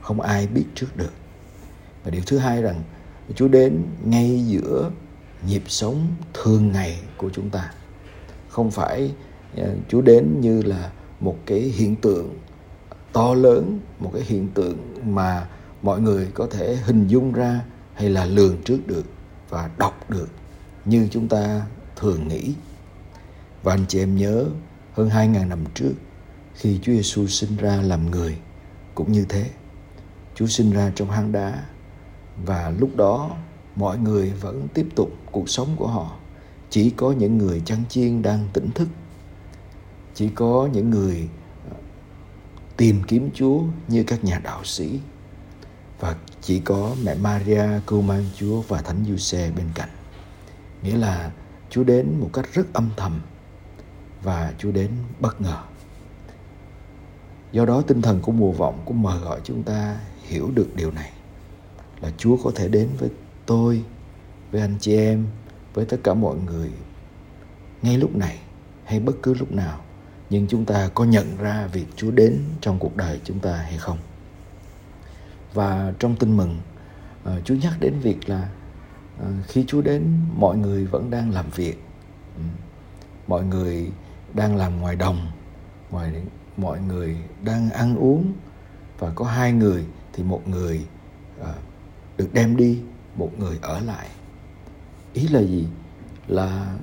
không 0.00 0.20
ai 0.20 0.46
biết 0.46 0.64
trước 0.74 0.96
được. 0.96 1.12
Và 2.04 2.10
điều 2.10 2.22
thứ 2.26 2.38
hai 2.38 2.62
rằng 2.62 2.82
Chúa 3.34 3.48
đến 3.48 3.82
ngay 4.04 4.44
giữa 4.46 4.90
nhịp 5.46 5.62
sống 5.66 6.06
thường 6.34 6.72
ngày 6.72 7.00
của 7.16 7.30
chúng 7.32 7.50
ta. 7.50 7.72
Không 8.48 8.70
phải 8.70 9.14
à, 9.56 9.66
Chúa 9.88 10.00
đến 10.00 10.40
như 10.40 10.62
là 10.62 10.90
một 11.20 11.36
cái 11.46 11.60
hiện 11.60 11.96
tượng 11.96 12.38
to 13.12 13.34
lớn, 13.34 13.80
một 13.98 14.10
cái 14.14 14.22
hiện 14.22 14.48
tượng 14.54 14.78
mà 15.04 15.46
mọi 15.82 16.00
người 16.00 16.28
có 16.34 16.46
thể 16.50 16.76
hình 16.76 17.06
dung 17.06 17.32
ra 17.32 17.60
hay 17.94 18.10
là 18.10 18.24
lường 18.24 18.62
trước 18.62 18.86
được 18.86 19.04
và 19.48 19.70
đọc 19.78 20.10
được 20.10 20.28
như 20.84 21.08
chúng 21.10 21.28
ta 21.28 21.66
thường 21.96 22.28
nghĩ. 22.28 22.54
Và 23.62 23.74
anh 23.74 23.84
chị 23.88 23.98
em 23.98 24.16
nhớ, 24.16 24.46
hơn 24.92 25.08
2.000 25.08 25.48
năm 25.48 25.58
trước, 25.74 25.92
khi 26.54 26.78
Chúa 26.82 26.92
Giêsu 26.92 27.26
sinh 27.26 27.56
ra 27.56 27.82
làm 27.82 28.10
người, 28.10 28.38
cũng 28.94 29.12
như 29.12 29.24
thế. 29.28 29.50
Chúa 30.34 30.46
sinh 30.46 30.70
ra 30.70 30.92
trong 30.94 31.10
hang 31.10 31.32
đá 31.32 31.62
và 32.44 32.72
lúc 32.78 32.96
đó, 32.96 33.30
mọi 33.76 33.98
người 33.98 34.30
vẫn 34.30 34.68
tiếp 34.74 34.86
tục 34.96 35.10
cuộc 35.32 35.48
sống 35.48 35.68
của 35.76 35.86
họ. 35.86 36.16
Chỉ 36.70 36.90
có 36.90 37.12
những 37.12 37.38
người 37.38 37.62
chăn 37.64 37.78
chiên 37.88 38.22
đang 38.22 38.48
tỉnh 38.52 38.70
thức 38.70 38.88
chỉ 40.14 40.28
có 40.28 40.68
những 40.72 40.90
người 40.90 41.28
ờ, 41.70 41.76
tìm 42.76 43.02
kiếm 43.08 43.30
Chúa 43.34 43.62
như 43.88 44.04
các 44.06 44.24
nhà 44.24 44.40
đạo 44.44 44.64
sĩ 44.64 45.00
và 46.00 46.16
chỉ 46.40 46.60
có 46.60 46.94
mẹ 47.04 47.14
Maria 47.14 47.64
cưu 47.86 48.02
mang 48.02 48.24
Chúa 48.36 48.60
và 48.60 48.82
Thánh 48.82 49.04
Giuse 49.08 49.50
bên 49.50 49.66
cạnh. 49.74 49.88
Nghĩa 50.82 50.96
là 50.96 51.30
Chúa 51.70 51.84
đến 51.84 52.20
một 52.20 52.30
cách 52.32 52.48
rất 52.52 52.72
âm 52.72 52.90
thầm 52.96 53.20
và 54.22 54.52
Chúa 54.58 54.72
đến 54.72 54.90
bất 55.20 55.40
ngờ. 55.40 55.62
Do 57.52 57.64
đó 57.64 57.82
tinh 57.86 58.02
thần 58.02 58.20
của 58.20 58.32
mùa 58.32 58.52
vọng 58.52 58.82
cũng 58.84 59.02
mời 59.02 59.18
gọi 59.18 59.40
chúng 59.44 59.62
ta 59.62 59.96
hiểu 60.22 60.50
được 60.54 60.68
điều 60.76 60.90
này 60.90 61.12
là 62.02 62.10
Chúa 62.18 62.36
có 62.44 62.52
thể 62.54 62.68
đến 62.68 62.88
với 62.98 63.10
tôi, 63.46 63.84
với 64.50 64.60
anh 64.60 64.76
chị 64.80 64.96
em, 64.96 65.26
với 65.74 65.84
tất 65.84 65.96
cả 66.04 66.14
mọi 66.14 66.36
người 66.46 66.70
ngay 67.82 67.98
lúc 67.98 68.16
này 68.16 68.38
hay 68.84 69.00
bất 69.00 69.16
cứ 69.22 69.34
lúc 69.34 69.52
nào. 69.52 69.80
Nhưng 70.30 70.46
chúng 70.48 70.64
ta 70.64 70.88
có 70.94 71.04
nhận 71.04 71.36
ra 71.36 71.66
việc 71.66 71.86
Chúa 71.96 72.10
đến 72.10 72.38
trong 72.60 72.78
cuộc 72.78 72.96
đời 72.96 73.20
chúng 73.24 73.38
ta 73.38 73.56
hay 73.56 73.78
không? 73.78 73.98
Và 75.54 75.92
trong 75.98 76.16
tin 76.16 76.36
mừng, 76.36 76.58
ờ, 77.24 77.40
Chúa 77.44 77.54
nhắc 77.54 77.72
đến 77.80 77.98
việc 77.98 78.28
là 78.28 78.48
ờ, 79.18 79.26
khi 79.46 79.64
Chúa 79.66 79.82
đến 79.82 80.02
mọi 80.36 80.56
người 80.56 80.86
vẫn 80.86 81.10
đang 81.10 81.30
làm 81.30 81.50
việc, 81.50 81.82
ừ. 82.36 82.42
mọi 83.26 83.44
người 83.44 83.90
đang 84.34 84.56
làm 84.56 84.80
ngoài 84.80 84.96
đồng, 84.96 85.26
ngoài 85.90 86.12
mọi 86.56 86.80
người 86.80 87.16
đang 87.44 87.70
ăn 87.70 87.96
uống. 87.96 88.32
Và 88.98 89.12
có 89.14 89.24
hai 89.24 89.52
người 89.52 89.84
thì 90.12 90.22
một 90.22 90.48
người 90.48 90.86
ờ, 91.40 91.54
được 92.16 92.28
đem 92.32 92.56
đi, 92.56 92.78
một 93.16 93.30
người 93.38 93.58
ở 93.62 93.80
lại. 93.80 94.08
Ý 95.12 95.28
là 95.28 95.40
gì? 95.40 95.66
Là 96.28 96.76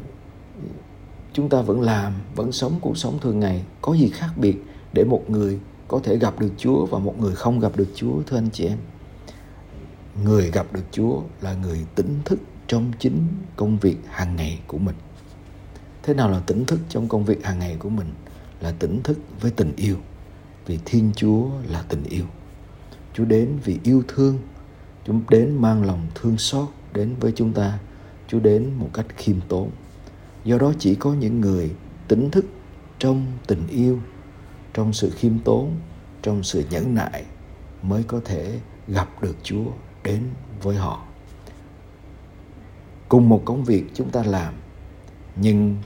chúng 1.33 1.49
ta 1.49 1.61
vẫn 1.61 1.81
làm 1.81 2.13
vẫn 2.35 2.51
sống 2.51 2.79
cuộc 2.81 2.97
sống 2.97 3.19
thường 3.21 3.39
ngày 3.39 3.63
có 3.81 3.93
gì 3.93 4.09
khác 4.09 4.29
biệt 4.35 4.57
để 4.93 5.03
một 5.03 5.29
người 5.29 5.59
có 5.87 5.99
thể 6.03 6.17
gặp 6.17 6.39
được 6.39 6.51
Chúa 6.57 6.85
và 6.85 6.99
một 6.99 7.19
người 7.19 7.35
không 7.35 7.59
gặp 7.59 7.71
được 7.75 7.87
Chúa 7.95 8.21
thưa 8.27 8.37
anh 8.37 8.49
chị 8.53 8.65
em? 8.65 8.77
Người 10.23 10.51
gặp 10.51 10.65
được 10.73 10.83
Chúa 10.91 11.21
là 11.41 11.53
người 11.53 11.85
tỉnh 11.95 12.19
thức 12.25 12.39
trong 12.67 12.91
chính 12.99 13.27
công 13.55 13.77
việc 13.77 13.97
hàng 14.07 14.35
ngày 14.35 14.59
của 14.67 14.77
mình. 14.77 14.95
Thế 16.03 16.13
nào 16.13 16.29
là 16.29 16.39
tỉnh 16.39 16.65
thức 16.65 16.79
trong 16.89 17.07
công 17.07 17.25
việc 17.25 17.45
hàng 17.45 17.59
ngày 17.59 17.75
của 17.79 17.89
mình? 17.89 18.13
Là 18.61 18.71
tỉnh 18.79 19.03
thức 19.03 19.17
với 19.41 19.51
tình 19.51 19.75
yêu. 19.75 19.95
Vì 20.65 20.79
thiên 20.85 21.11
chúa 21.15 21.49
là 21.67 21.83
tình 21.89 22.03
yêu. 22.03 22.25
Chúa 23.13 23.25
đến 23.25 23.57
vì 23.63 23.79
yêu 23.83 24.03
thương 24.07 24.37
chúa 25.09 25.15
đến 25.29 25.55
mang 25.61 25.83
lòng 25.83 26.07
thương 26.15 26.37
xót 26.37 26.67
đến 26.93 27.15
với 27.19 27.31
chúng 27.35 27.53
ta. 27.53 27.79
Chúa 28.27 28.39
đến 28.39 28.73
một 28.77 28.89
cách 28.93 29.05
khiêm 29.17 29.35
tốn. 29.47 29.69
Do 30.43 30.57
đó 30.57 30.73
chỉ 30.79 30.95
có 30.95 31.13
những 31.13 31.41
người 31.41 31.71
tỉnh 32.07 32.31
thức 32.31 32.45
trong 32.99 33.25
tình 33.47 33.67
yêu, 33.67 33.99
trong 34.73 34.93
sự 34.93 35.09
khiêm 35.09 35.39
tốn, 35.39 35.75
trong 36.21 36.43
sự 36.43 36.63
nhẫn 36.69 36.95
nại 36.95 37.23
mới 37.83 38.03
có 38.03 38.21
thể 38.25 38.59
gặp 38.87 39.21
được 39.21 39.35
chúa 39.43 39.65
đến 40.03 40.23
với 40.61 40.75
họ. 40.75 41.05
Cùng 43.09 43.29
một 43.29 43.41
công 43.45 43.63
việc 43.63 43.85
chúng 43.93 44.09
ta 44.09 44.23
làm, 44.23 44.53
nhưng 45.35 45.77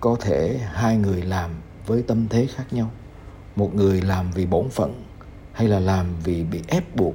có 0.00 0.16
thể 0.20 0.58
hai 0.72 0.96
người 0.96 1.22
làm 1.22 1.50
với 1.86 2.02
tâm 2.02 2.28
thế 2.28 2.46
khác 2.46 2.72
nhau. 2.72 2.90
Một 3.56 3.74
người 3.74 4.00
làm 4.00 4.30
vì 4.30 4.46
bổn 4.46 4.68
phận 4.68 5.02
hay 5.52 5.68
là 5.68 5.80
làm 5.80 6.06
vì 6.24 6.44
bị 6.44 6.60
ép 6.68 6.96
buộc 6.96 7.14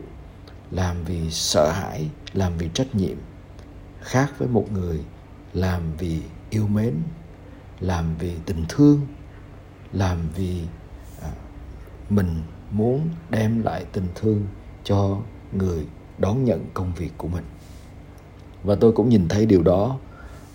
làm 0.71 1.03
vì 1.03 1.31
sợ 1.31 1.71
hãi 1.71 2.09
làm 2.33 2.57
vì 2.57 2.69
trách 2.73 2.95
nhiệm. 2.95 3.17
Khác 4.01 4.31
với 4.37 4.47
một 4.47 4.71
người 4.71 4.99
làm 5.53 5.81
vì 5.97 6.21
yêu 6.49 6.67
mến 6.67 6.93
làm 7.79 8.15
vì 8.19 8.33
tình 8.45 8.65
thương 8.69 9.07
làm 9.93 10.17
vì 10.35 10.61
à, 11.21 11.31
mình 12.09 12.41
muốn 12.71 13.09
đem 13.29 13.63
lại 13.63 13.85
tình 13.91 14.07
thương 14.15 14.47
cho 14.83 15.17
người 15.51 15.85
đón 16.17 16.45
nhận 16.45 16.65
công 16.73 16.93
việc 16.93 17.11
của 17.17 17.27
mình. 17.27 17.43
Và 18.63 18.75
tôi 18.75 18.91
cũng 18.91 19.09
nhìn 19.09 19.27
thấy 19.27 19.45
điều 19.45 19.63
đó 19.63 19.97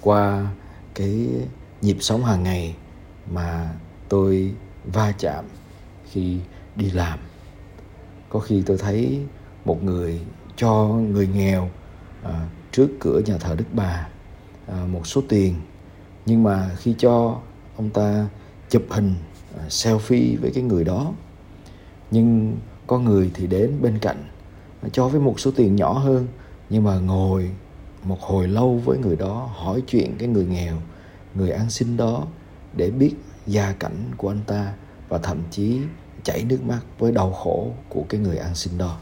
qua 0.01 0.47
cái 0.95 1.29
nhịp 1.81 1.97
sống 2.01 2.25
hàng 2.25 2.43
ngày 2.43 2.77
mà 3.31 3.71
tôi 4.09 4.55
va 4.85 5.13
chạm 5.19 5.45
khi 6.11 6.39
đi 6.77 6.91
làm. 6.91 7.19
Có 8.29 8.39
khi 8.41 8.63
tôi 8.67 8.79
thấy 8.79 9.21
một 9.67 9.85
người 9.85 10.21
cho 10.57 10.87
người 10.87 11.29
nghèo 11.29 11.71
à, 12.23 12.49
trước 12.73 12.89
cửa 13.01 13.21
nhà 13.27 13.39
thờ 13.39 13.55
đức 13.59 13.65
bà 13.73 14.09
à, 14.67 14.87
một 14.93 15.07
số 15.07 15.23
tiền. 15.29 15.55
Nhưng 16.27 16.43
mà 16.43 16.71
khi 16.77 16.95
cho 16.99 17.41
ông 17.77 17.91
ta 17.91 18.29
chụp 18.71 18.83
hình 18.89 19.15
à, 19.59 19.63
selfie 19.69 20.41
với 20.41 20.51
cái 20.55 20.63
người 20.63 20.85
đó. 20.85 21.13
Nhưng 22.11 22.57
có 22.87 22.99
người 22.99 23.31
thì 23.35 23.47
đến 23.47 23.73
bên 23.83 23.99
cạnh 23.99 24.25
à, 24.83 24.89
cho 24.93 25.09
với 25.09 25.21
một 25.21 25.41
số 25.41 25.51
tiền 25.57 25.77
nhỏ 25.77 25.93
hơn. 25.93 26.27
Nhưng 26.71 26.85
mà 26.85 26.99
ngồi 26.99 27.51
một 28.03 28.21
hồi 28.21 28.49
lâu 28.49 28.81
với 28.85 28.99
người 28.99 29.17
đó 29.17 29.51
hỏi 29.55 29.83
chuyện 29.87 30.15
cái 30.19 30.29
người 30.29 30.47
nghèo 30.47 30.77
người 31.35 31.51
ăn 31.51 31.71
xin 31.71 31.97
đó 31.97 32.27
để 32.77 32.91
biết 32.91 33.15
gia 33.47 33.73
cảnh 33.73 34.11
của 34.17 34.29
anh 34.29 34.41
ta 34.47 34.73
và 35.09 35.19
thậm 35.19 35.43
chí 35.51 35.81
chảy 36.23 36.45
nước 36.45 36.63
mắt 36.63 36.81
với 36.99 37.13
đau 37.13 37.33
khổ 37.33 37.71
của 37.89 38.05
cái 38.09 38.21
người 38.21 38.37
ăn 38.37 38.55
xin 38.55 38.79
đó 38.79 38.99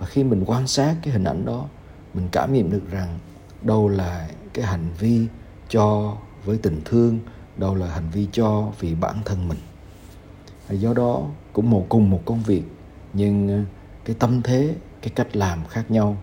và 0.00 0.06
khi 0.06 0.24
mình 0.24 0.44
quan 0.46 0.66
sát 0.66 0.96
cái 1.02 1.12
hình 1.12 1.24
ảnh 1.24 1.44
đó, 1.44 1.66
mình 2.14 2.28
cảm 2.32 2.52
nghiệm 2.52 2.70
được 2.70 2.90
rằng 2.90 3.18
đâu 3.62 3.88
là 3.88 4.28
cái 4.54 4.64
hành 4.64 4.88
vi 4.98 5.26
cho 5.68 6.16
với 6.44 6.58
tình 6.62 6.80
thương, 6.84 7.18
đâu 7.56 7.74
là 7.74 7.86
hành 7.86 8.10
vi 8.12 8.28
cho 8.32 8.72
vì 8.80 8.94
bản 8.94 9.16
thân 9.24 9.48
mình. 9.48 9.58
Do 10.70 10.94
đó 10.94 11.22
cũng 11.52 11.70
một, 11.70 11.86
cùng 11.88 12.10
một 12.10 12.22
công 12.24 12.42
việc, 12.42 12.62
nhưng 13.12 13.48
ờ, 13.48 13.60
cái 14.04 14.16
tâm 14.18 14.42
thế, 14.42 14.74
cái 15.02 15.12
cách 15.14 15.36
làm 15.36 15.64
khác 15.68 15.90
nhau 15.90 16.16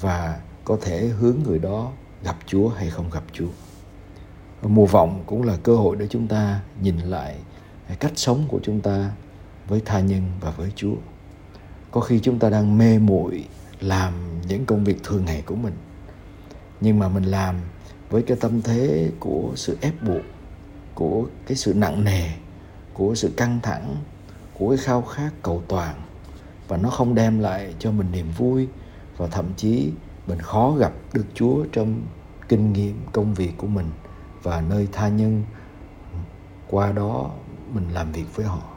và 0.00 0.40
có 0.64 0.78
thể 0.82 1.08
hướng 1.08 1.36
người 1.44 1.58
đó 1.58 1.92
gặp 2.24 2.36
chúa 2.46 2.68
hay 2.68 2.90
không 2.90 3.10
gặp 3.10 3.22
chúa. 3.32 3.48
Ờ, 4.62 4.68
mùa 4.68 4.86
vọng 4.86 5.22
cũng 5.26 5.42
là 5.42 5.56
cơ 5.62 5.76
hội 5.76 5.96
để 5.96 6.06
chúng 6.10 6.28
ta 6.28 6.60
nhìn 6.82 6.98
lại 6.98 7.36
ờ, 7.88 7.94
cách 8.00 8.12
sống 8.16 8.44
của 8.48 8.60
chúng 8.62 8.80
ta 8.80 9.10
với 9.68 9.82
tha 9.84 10.00
nhân 10.00 10.22
và 10.40 10.50
với 10.50 10.72
chúa 10.76 10.94
có 11.92 12.00
khi 12.00 12.20
chúng 12.22 12.38
ta 12.38 12.50
đang 12.50 12.78
mê 12.78 12.98
muội 12.98 13.44
làm 13.80 14.12
những 14.48 14.66
công 14.66 14.84
việc 14.84 15.02
thường 15.02 15.24
ngày 15.24 15.42
của 15.46 15.54
mình. 15.54 15.74
Nhưng 16.80 16.98
mà 16.98 17.08
mình 17.08 17.24
làm 17.24 17.56
với 18.10 18.22
cái 18.22 18.36
tâm 18.40 18.62
thế 18.62 19.10
của 19.20 19.52
sự 19.56 19.78
ép 19.80 20.02
buộc, 20.02 20.22
của 20.94 21.26
cái 21.46 21.56
sự 21.56 21.74
nặng 21.74 22.04
nề, 22.04 22.28
của 22.94 23.14
sự 23.14 23.32
căng 23.36 23.60
thẳng, 23.62 23.96
của 24.54 24.68
cái 24.68 24.78
khao 24.78 25.02
khát 25.02 25.30
cầu 25.42 25.62
toàn. 25.68 25.94
Và 26.68 26.76
nó 26.76 26.90
không 26.90 27.14
đem 27.14 27.38
lại 27.38 27.74
cho 27.78 27.92
mình 27.92 28.12
niềm 28.12 28.26
vui 28.38 28.68
và 29.16 29.26
thậm 29.26 29.46
chí 29.56 29.90
mình 30.26 30.38
khó 30.38 30.74
gặp 30.78 30.92
được 31.12 31.26
Chúa 31.34 31.64
trong 31.72 32.02
kinh 32.48 32.72
nghiệm 32.72 32.96
công 33.12 33.34
việc 33.34 33.52
của 33.56 33.66
mình 33.66 33.90
và 34.42 34.60
nơi 34.60 34.88
tha 34.92 35.08
nhân. 35.08 35.44
Qua 36.68 36.92
đó 36.92 37.30
mình 37.74 37.88
làm 37.92 38.12
việc 38.12 38.36
với 38.36 38.46
họ 38.46 38.71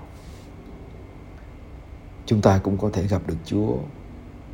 chúng 2.25 2.41
ta 2.41 2.59
cũng 2.63 2.77
có 2.77 2.89
thể 2.93 3.07
gặp 3.07 3.21
được 3.27 3.37
Chúa 3.45 3.77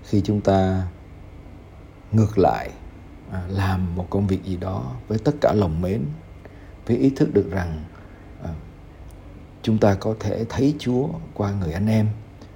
khi 0.03 0.21
chúng 0.21 0.41
ta 0.41 0.87
ngược 2.11 2.37
lại 2.37 2.69
à, 3.31 3.43
làm 3.47 3.95
một 3.95 4.07
công 4.09 4.27
việc 4.27 4.43
gì 4.43 4.57
đó 4.57 4.95
với 5.07 5.19
tất 5.19 5.31
cả 5.41 5.53
lòng 5.53 5.81
mến, 5.81 6.05
với 6.85 6.97
ý 6.97 7.09
thức 7.15 7.33
được 7.33 7.51
rằng 7.51 7.83
à, 8.43 8.49
chúng 9.61 9.77
ta 9.77 9.95
có 9.95 10.15
thể 10.19 10.45
thấy 10.49 10.75
Chúa 10.79 11.07
qua 11.33 11.51
người 11.51 11.73
anh 11.73 11.87
em, 11.87 12.07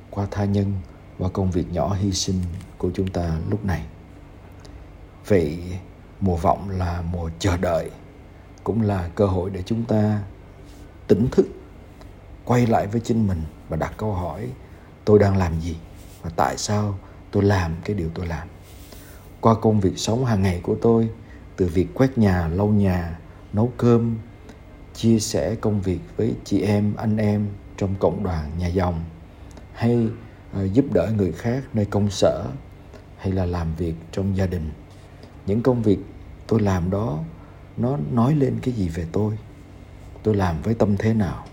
qua 0.09 0.27
tha 0.31 0.45
nhân, 0.45 0.73
qua 1.19 1.29
công 1.33 1.51
việc 1.51 1.71
nhỏ 1.71 1.93
hy 1.93 2.11
sinh 2.11 2.41
của 2.77 2.91
chúng 2.93 3.07
ta 3.07 3.37
lúc 3.49 3.65
này. 3.65 3.85
Vậy 5.27 5.59
mùa 6.19 6.35
vọng 6.37 6.69
là 6.69 7.01
mùa 7.01 7.29
chờ 7.39 7.57
đợi, 7.57 7.91
cũng 8.63 8.81
là 8.81 9.09
cơ 9.15 9.25
hội 9.25 9.49
để 9.49 9.63
chúng 9.65 9.85
ta 9.85 10.21
tỉnh 11.07 11.27
thức, 11.31 11.47
quay 12.45 12.67
lại 12.67 12.87
với 12.87 13.01
chính 13.01 13.27
mình 13.27 13.41
và 13.69 13.77
đặt 13.77 13.93
câu 13.97 14.13
hỏi 14.13 14.49
tôi 15.05 15.19
đang 15.19 15.37
làm 15.37 15.59
gì 15.61 15.75
và 16.21 16.29
tại 16.35 16.57
sao 16.57 16.99
tôi 17.31 17.43
làm 17.43 17.75
cái 17.83 17.95
điều 17.95 18.09
tôi 18.13 18.27
làm. 18.27 18.47
Qua 19.41 19.55
công 19.61 19.79
việc 19.79 19.97
sống 19.97 20.25
hàng 20.25 20.41
ngày 20.41 20.59
của 20.63 20.75
tôi, 20.81 21.09
từ 21.55 21.67
việc 21.67 21.87
quét 21.93 22.17
nhà, 22.17 22.47
lau 22.47 22.67
nhà, 22.67 23.19
nấu 23.53 23.71
cơm, 23.77 24.15
chia 24.93 25.19
sẻ 25.19 25.55
công 25.55 25.81
việc 25.81 25.99
với 26.17 26.35
chị 26.43 26.61
em, 26.61 26.95
anh 26.95 27.17
em 27.17 27.47
trong 27.77 27.95
cộng 27.99 28.23
đoàn, 28.23 28.51
nhà 28.57 28.67
dòng, 28.67 29.03
hay 29.73 30.07
ờ, 30.53 30.65
giúp 30.65 30.85
đỡ 30.93 31.11
người 31.17 31.31
khác 31.31 31.63
nơi 31.73 31.85
công 31.85 32.09
sở, 32.09 32.45
hay 33.17 33.31
là 33.31 33.45
làm 33.45 33.75
việc 33.75 33.93
trong 34.11 34.37
gia 34.37 34.45
đình. 34.45 34.71
Những 35.45 35.61
công 35.61 35.81
việc 35.81 35.99
tôi 36.47 36.59
làm 36.59 36.89
đó, 36.89 37.19
nó 37.77 37.97
nói 38.11 38.35
lên 38.35 38.59
cái 38.61 38.73
gì 38.73 38.89
về 38.89 39.05
tôi? 39.11 39.37
Tôi 40.23 40.35
làm 40.35 40.61
với 40.61 40.73
tâm 40.73 40.97
thế 40.97 41.13
nào? 41.13 41.45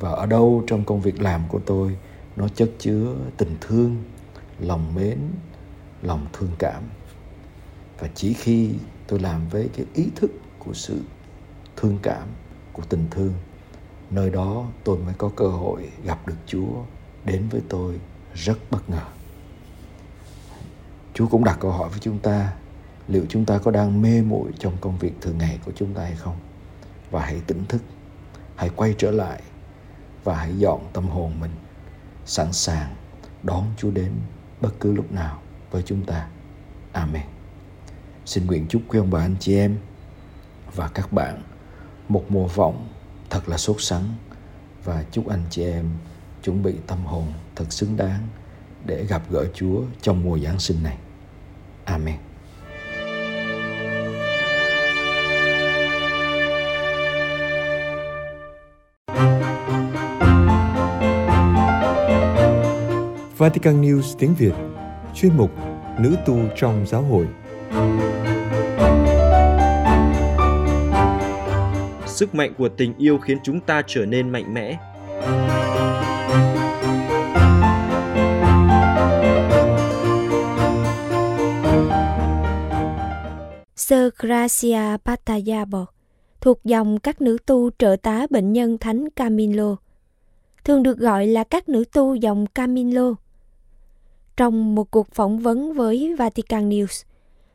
Và 0.00 0.10
ở 0.10 0.26
đâu 0.26 0.64
trong 0.66 0.84
công 0.84 1.00
việc 1.00 1.22
làm 1.22 1.42
của 1.48 1.60
tôi 1.66 1.96
nó 2.36 2.48
chất 2.48 2.70
chứa 2.78 3.14
tình 3.36 3.56
thương, 3.60 4.04
lòng 4.58 4.94
mến, 4.94 5.18
lòng 6.02 6.26
thương 6.32 6.50
cảm. 6.58 6.82
Và 7.98 8.08
chỉ 8.14 8.34
khi 8.34 8.70
tôi 9.06 9.20
làm 9.20 9.48
với 9.48 9.70
cái 9.76 9.86
ý 9.94 10.08
thức 10.16 10.30
của 10.58 10.74
sự 10.74 11.00
thương 11.76 11.98
cảm, 12.02 12.28
của 12.72 12.82
tình 12.88 13.06
thương, 13.10 13.32
nơi 14.10 14.30
đó 14.30 14.66
tôi 14.84 14.98
mới 14.98 15.14
có 15.18 15.30
cơ 15.36 15.48
hội 15.48 15.90
gặp 16.04 16.26
được 16.26 16.36
chúa, 16.46 16.84
đến 17.24 17.48
với 17.48 17.60
tôi 17.68 18.00
rất 18.34 18.58
bất 18.70 18.90
ngờ. 18.90 19.06
Chúa 21.14 21.26
cũng 21.26 21.44
đặt 21.44 21.56
câu 21.60 21.70
hỏi 21.70 21.88
với 21.88 21.98
chúng 21.98 22.18
ta, 22.18 22.52
liệu 23.08 23.26
chúng 23.28 23.44
ta 23.44 23.58
có 23.58 23.70
đang 23.70 24.02
mê 24.02 24.22
muội 24.22 24.52
trong 24.58 24.76
công 24.80 24.98
việc 24.98 25.12
thường 25.20 25.38
ngày 25.38 25.58
của 25.64 25.72
chúng 25.76 25.94
ta 25.94 26.02
hay 26.02 26.16
không? 26.16 26.36
Và 27.10 27.24
hãy 27.24 27.40
tỉnh 27.46 27.64
thức, 27.68 27.82
hãy 28.56 28.70
quay 28.76 28.94
trở 28.98 29.10
lại 29.10 29.42
và 30.24 30.36
hãy 30.36 30.58
dọn 30.58 30.80
tâm 30.92 31.08
hồn 31.08 31.40
mình 31.40 31.50
sẵn 32.26 32.52
sàng 32.52 32.94
đón 33.42 33.64
chúa 33.76 33.90
đến 33.90 34.12
bất 34.60 34.70
cứ 34.80 34.92
lúc 34.92 35.12
nào 35.12 35.42
với 35.70 35.82
chúng 35.82 36.04
ta 36.04 36.28
amen 36.92 37.26
Xin 38.24 38.46
nguyện 38.46 38.66
chúc 38.68 38.82
quý 38.88 38.98
ông 38.98 39.10
bà 39.10 39.20
anh 39.20 39.36
chị 39.40 39.56
em 39.56 39.78
và 40.74 40.88
các 40.88 41.12
bạn 41.12 41.42
một 42.08 42.24
mùa 42.28 42.46
vọng 42.46 42.88
thật 43.30 43.48
là 43.48 43.58
sốt 43.58 43.76
sắng 43.78 44.14
và 44.84 45.04
chúc 45.10 45.28
anh 45.28 45.44
chị 45.50 45.62
em 45.62 45.88
chuẩn 46.42 46.62
bị 46.62 46.74
tâm 46.86 47.04
hồn 47.04 47.32
thật 47.56 47.72
xứng 47.72 47.96
đáng 47.96 48.28
để 48.86 49.04
gặp 49.04 49.22
gỡ 49.30 49.46
Chúa 49.54 49.82
trong 50.02 50.22
mùa 50.22 50.38
Giáng 50.38 50.60
sinh 50.60 50.82
này. 50.82 50.98
Amen. 51.84 52.31
Vatican 63.42 63.82
News 63.82 64.14
tiếng 64.18 64.34
Việt 64.38 64.52
Chuyên 65.14 65.36
mục 65.36 65.50
Nữ 65.98 66.16
tu 66.26 66.38
trong 66.56 66.86
giáo 66.86 67.02
hội 67.02 67.26
Sức 72.06 72.34
mạnh 72.34 72.54
của 72.58 72.68
tình 72.68 72.94
yêu 72.98 73.18
khiến 73.18 73.38
chúng 73.42 73.60
ta 73.60 73.82
trở 73.86 74.06
nên 74.06 74.30
mạnh 74.30 74.54
mẽ. 74.54 74.78
Sơ 83.76 84.10
Gracia 84.18 84.96
Patayabo 85.04 85.86
thuộc 86.40 86.64
dòng 86.64 86.98
các 86.98 87.20
nữ 87.20 87.38
tu 87.46 87.70
trợ 87.78 87.96
tá 88.02 88.26
bệnh 88.30 88.52
nhân 88.52 88.78
Thánh 88.78 89.10
Camilo, 89.10 89.76
thường 90.64 90.82
được 90.82 90.98
gọi 90.98 91.26
là 91.26 91.44
các 91.44 91.68
nữ 91.68 91.84
tu 91.92 92.14
dòng 92.14 92.46
Camilo. 92.46 93.14
Trong 94.36 94.74
một 94.74 94.90
cuộc 94.90 95.08
phỏng 95.14 95.38
vấn 95.38 95.72
với 95.72 96.14
Vatican 96.18 96.68
News, 96.68 97.04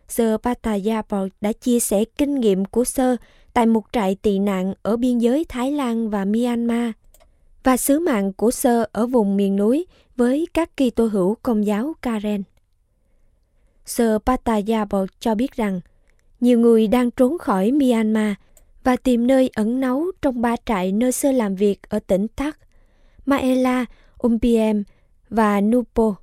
Sơ 0.07 0.37
Patayabo 0.37 1.27
đã 1.41 1.53
chia 1.53 1.79
sẻ 1.79 2.05
kinh 2.17 2.39
nghiệm 2.39 2.65
của 2.65 2.83
Sơ 2.83 3.15
tại 3.53 3.65
một 3.65 3.83
trại 3.91 4.15
tị 4.15 4.39
nạn 4.39 4.73
ở 4.81 4.97
biên 4.97 5.17
giới 5.17 5.45
Thái 5.49 5.71
Lan 5.71 6.09
và 6.09 6.25
Myanmar 6.25 6.91
và 7.63 7.77
sứ 7.77 7.99
mạng 7.99 8.33
của 8.33 8.51
Sơ 8.51 8.89
ở 8.91 9.07
vùng 9.07 9.37
miền 9.37 9.55
núi 9.55 9.85
với 10.15 10.47
các 10.53 10.69
Kitô 10.77 11.05
hữu 11.07 11.35
công 11.43 11.65
giáo 11.65 11.93
Karen. 12.01 12.43
Sơ 13.85 14.19
Patayabo 14.25 15.05
cho 15.19 15.35
biết 15.35 15.51
rằng 15.51 15.81
nhiều 16.39 16.59
người 16.59 16.87
đang 16.87 17.11
trốn 17.11 17.37
khỏi 17.37 17.71
Myanmar 17.71 18.33
và 18.83 18.95
tìm 18.95 19.27
nơi 19.27 19.49
ẩn 19.55 19.79
náu 19.79 20.05
trong 20.21 20.41
ba 20.41 20.55
trại 20.65 20.91
nơi 20.91 21.11
Sơ 21.11 21.31
làm 21.31 21.55
việc 21.55 21.89
ở 21.89 21.99
tỉnh 21.99 22.27
Thác, 22.35 22.57
Maela, 23.25 23.85
Umpiem 24.23 24.83
và 25.29 25.61
Nupo. 25.61 26.15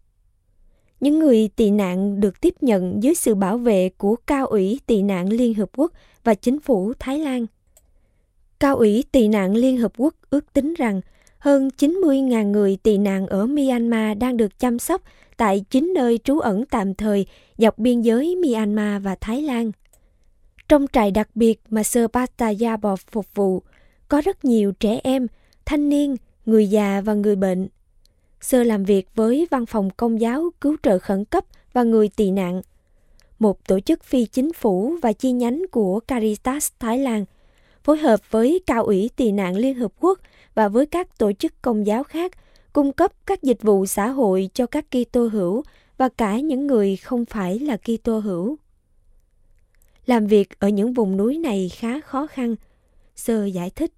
Những 1.04 1.18
người 1.18 1.48
tị 1.56 1.70
nạn 1.70 2.20
được 2.20 2.40
tiếp 2.40 2.54
nhận 2.60 3.02
dưới 3.02 3.14
sự 3.14 3.34
bảo 3.34 3.58
vệ 3.58 3.88
của 3.88 4.16
Cao 4.26 4.46
ủy 4.46 4.80
tị 4.86 5.02
nạn 5.02 5.32
Liên 5.32 5.54
Hợp 5.54 5.70
Quốc 5.76 5.92
và 6.24 6.34
chính 6.34 6.60
phủ 6.60 6.92
Thái 6.98 7.18
Lan. 7.18 7.46
Cao 8.60 8.76
ủy 8.76 9.04
tị 9.12 9.28
nạn 9.28 9.54
Liên 9.56 9.76
Hợp 9.76 9.92
Quốc 9.96 10.14
ước 10.30 10.52
tính 10.52 10.74
rằng 10.74 11.00
hơn 11.38 11.68
90.000 11.78 12.50
người 12.50 12.76
tị 12.82 12.98
nạn 12.98 13.26
ở 13.26 13.46
Myanmar 13.46 14.18
đang 14.18 14.36
được 14.36 14.58
chăm 14.58 14.78
sóc 14.78 15.02
tại 15.36 15.64
chín 15.70 15.92
nơi 15.94 16.18
trú 16.24 16.38
ẩn 16.38 16.64
tạm 16.70 16.94
thời 16.94 17.26
dọc 17.58 17.78
biên 17.78 18.00
giới 18.00 18.36
Myanmar 18.36 19.02
và 19.02 19.16
Thái 19.20 19.42
Lan. 19.42 19.72
Trong 20.68 20.86
trại 20.92 21.10
đặc 21.10 21.28
biệt 21.34 21.60
mà 21.70 21.82
Sơ 21.82 22.08
Patayabo 22.08 22.96
phục 22.96 23.26
vụ, 23.34 23.62
có 24.08 24.20
rất 24.20 24.44
nhiều 24.44 24.72
trẻ 24.72 25.00
em, 25.04 25.26
thanh 25.64 25.88
niên, 25.88 26.16
người 26.46 26.66
già 26.66 27.00
và 27.00 27.14
người 27.14 27.36
bệnh. 27.36 27.68
Sơ 28.44 28.64
làm 28.64 28.84
việc 28.84 29.08
với 29.14 29.46
Văn 29.50 29.66
phòng 29.66 29.90
Công 29.96 30.20
giáo 30.20 30.50
Cứu 30.60 30.76
trợ 30.82 30.98
Khẩn 30.98 31.24
cấp 31.24 31.44
và 31.72 31.82
Người 31.82 32.08
tị 32.08 32.30
nạn, 32.30 32.62
một 33.38 33.66
tổ 33.66 33.80
chức 33.80 34.04
phi 34.04 34.26
chính 34.26 34.52
phủ 34.52 34.96
và 35.02 35.12
chi 35.12 35.32
nhánh 35.32 35.62
của 35.70 36.00
Caritas 36.00 36.72
Thái 36.78 36.98
Lan, 36.98 37.24
phối 37.84 37.98
hợp 37.98 38.20
với 38.30 38.60
Cao 38.66 38.84
ủy 38.84 39.10
tị 39.16 39.32
nạn 39.32 39.56
Liên 39.56 39.74
Hợp 39.74 39.92
Quốc 40.00 40.18
và 40.54 40.68
với 40.68 40.86
các 40.86 41.18
tổ 41.18 41.32
chức 41.32 41.62
công 41.62 41.86
giáo 41.86 42.04
khác, 42.04 42.32
cung 42.72 42.92
cấp 42.92 43.12
các 43.26 43.42
dịch 43.42 43.62
vụ 43.62 43.86
xã 43.86 44.08
hội 44.08 44.50
cho 44.54 44.66
các 44.66 44.84
Kitô 44.90 45.26
hữu 45.26 45.62
và 45.96 46.08
cả 46.08 46.38
những 46.38 46.66
người 46.66 46.96
không 46.96 47.24
phải 47.24 47.58
là 47.58 47.76
Kitô 47.76 48.18
hữu. 48.18 48.56
Làm 50.06 50.26
việc 50.26 50.58
ở 50.58 50.68
những 50.68 50.92
vùng 50.92 51.16
núi 51.16 51.38
này 51.38 51.68
khá 51.68 52.00
khó 52.00 52.26
khăn, 52.26 52.54
Sơ 53.16 53.44
giải 53.44 53.70
thích. 53.70 53.92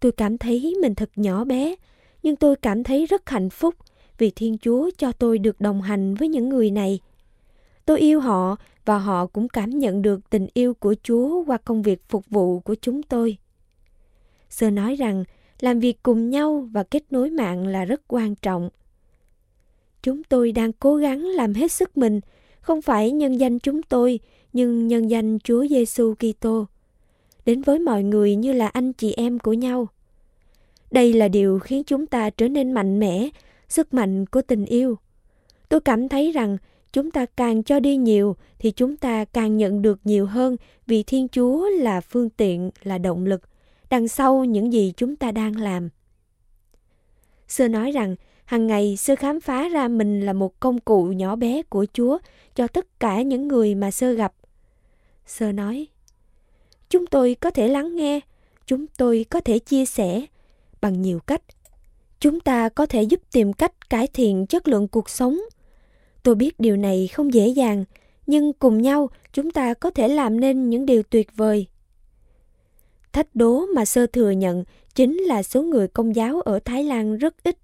Tôi 0.00 0.12
cảm 0.12 0.38
thấy 0.38 0.74
mình 0.82 0.94
thật 0.94 1.10
nhỏ 1.16 1.44
bé, 1.44 1.74
nhưng 2.22 2.36
tôi 2.36 2.56
cảm 2.56 2.84
thấy 2.84 3.06
rất 3.06 3.30
hạnh 3.30 3.50
phúc 3.50 3.74
vì 4.18 4.30
Thiên 4.30 4.58
Chúa 4.58 4.90
cho 4.98 5.12
tôi 5.12 5.38
được 5.38 5.60
đồng 5.60 5.82
hành 5.82 6.14
với 6.14 6.28
những 6.28 6.48
người 6.48 6.70
này. 6.70 7.00
Tôi 7.86 8.00
yêu 8.00 8.20
họ 8.20 8.56
và 8.84 8.98
họ 8.98 9.26
cũng 9.26 9.48
cảm 9.48 9.70
nhận 9.70 10.02
được 10.02 10.30
tình 10.30 10.46
yêu 10.54 10.74
của 10.74 10.94
Chúa 11.02 11.44
qua 11.44 11.56
công 11.56 11.82
việc 11.82 12.02
phục 12.08 12.24
vụ 12.30 12.60
của 12.60 12.74
chúng 12.74 13.02
tôi. 13.02 13.36
Sơ 14.50 14.70
nói 14.70 14.94
rằng 14.94 15.24
làm 15.60 15.80
việc 15.80 16.02
cùng 16.02 16.30
nhau 16.30 16.68
và 16.72 16.82
kết 16.82 17.02
nối 17.10 17.30
mạng 17.30 17.66
là 17.66 17.84
rất 17.84 18.00
quan 18.08 18.34
trọng. 18.34 18.70
Chúng 20.02 20.24
tôi 20.24 20.52
đang 20.52 20.72
cố 20.72 20.96
gắng 20.96 21.20
làm 21.20 21.54
hết 21.54 21.72
sức 21.72 21.96
mình, 21.96 22.20
không 22.60 22.82
phải 22.82 23.10
nhân 23.10 23.40
danh 23.40 23.58
chúng 23.58 23.82
tôi, 23.82 24.20
nhưng 24.52 24.88
nhân 24.88 25.10
danh 25.10 25.38
Chúa 25.38 25.66
Giêsu 25.66 26.14
Kitô 26.14 26.66
đến 27.48 27.62
với 27.62 27.78
mọi 27.78 28.02
người 28.02 28.36
như 28.36 28.52
là 28.52 28.68
anh 28.68 28.92
chị 28.92 29.12
em 29.12 29.38
của 29.38 29.52
nhau. 29.52 29.88
Đây 30.90 31.12
là 31.12 31.28
điều 31.28 31.58
khiến 31.58 31.84
chúng 31.84 32.06
ta 32.06 32.30
trở 32.30 32.48
nên 32.48 32.72
mạnh 32.72 33.00
mẽ, 33.00 33.28
sức 33.68 33.94
mạnh 33.94 34.26
của 34.26 34.42
tình 34.42 34.64
yêu. 34.64 34.98
Tôi 35.68 35.80
cảm 35.80 36.08
thấy 36.08 36.32
rằng 36.32 36.58
chúng 36.92 37.10
ta 37.10 37.26
càng 37.26 37.62
cho 37.62 37.80
đi 37.80 37.96
nhiều 37.96 38.36
thì 38.58 38.70
chúng 38.70 38.96
ta 38.96 39.24
càng 39.24 39.56
nhận 39.56 39.82
được 39.82 40.00
nhiều 40.04 40.26
hơn 40.26 40.56
vì 40.86 41.02
Thiên 41.02 41.28
Chúa 41.28 41.68
là 41.70 42.00
phương 42.00 42.30
tiện, 42.30 42.70
là 42.82 42.98
động 42.98 43.26
lực 43.26 43.42
đằng 43.90 44.08
sau 44.08 44.44
những 44.44 44.72
gì 44.72 44.92
chúng 44.96 45.16
ta 45.16 45.32
đang 45.32 45.56
làm. 45.60 45.88
Sơ 47.48 47.68
nói 47.68 47.90
rằng 47.90 48.16
hàng 48.44 48.66
ngày 48.66 48.96
sơ 48.96 49.16
khám 49.16 49.40
phá 49.40 49.68
ra 49.68 49.88
mình 49.88 50.20
là 50.20 50.32
một 50.32 50.60
công 50.60 50.80
cụ 50.80 51.04
nhỏ 51.04 51.36
bé 51.36 51.62
của 51.62 51.86
Chúa 51.92 52.18
cho 52.54 52.68
tất 52.68 53.00
cả 53.00 53.22
những 53.22 53.48
người 53.48 53.74
mà 53.74 53.90
sơ 53.90 54.12
gặp. 54.12 54.34
Sơ 55.26 55.52
nói, 55.52 55.86
chúng 56.90 57.06
tôi 57.06 57.36
có 57.40 57.50
thể 57.50 57.68
lắng 57.68 57.96
nghe, 57.96 58.20
chúng 58.66 58.86
tôi 58.86 59.26
có 59.30 59.40
thể 59.40 59.58
chia 59.58 59.84
sẻ 59.84 60.26
bằng 60.80 61.02
nhiều 61.02 61.20
cách. 61.20 61.42
Chúng 62.20 62.40
ta 62.40 62.68
có 62.68 62.86
thể 62.86 63.02
giúp 63.02 63.20
tìm 63.32 63.52
cách 63.52 63.90
cải 63.90 64.06
thiện 64.06 64.46
chất 64.46 64.68
lượng 64.68 64.88
cuộc 64.88 65.10
sống. 65.10 65.38
Tôi 66.22 66.34
biết 66.34 66.60
điều 66.60 66.76
này 66.76 67.08
không 67.08 67.34
dễ 67.34 67.48
dàng, 67.48 67.84
nhưng 68.26 68.52
cùng 68.52 68.82
nhau 68.82 69.10
chúng 69.32 69.50
ta 69.50 69.74
có 69.74 69.90
thể 69.90 70.08
làm 70.08 70.40
nên 70.40 70.70
những 70.70 70.86
điều 70.86 71.02
tuyệt 71.02 71.36
vời. 71.36 71.66
Thách 73.12 73.34
đố 73.34 73.66
mà 73.74 73.84
sơ 73.84 74.06
thừa 74.06 74.30
nhận 74.30 74.64
chính 74.94 75.16
là 75.18 75.42
số 75.42 75.62
người 75.62 75.88
công 75.88 76.16
giáo 76.16 76.40
ở 76.40 76.58
Thái 76.64 76.84
Lan 76.84 77.16
rất 77.16 77.34
ít. 77.42 77.58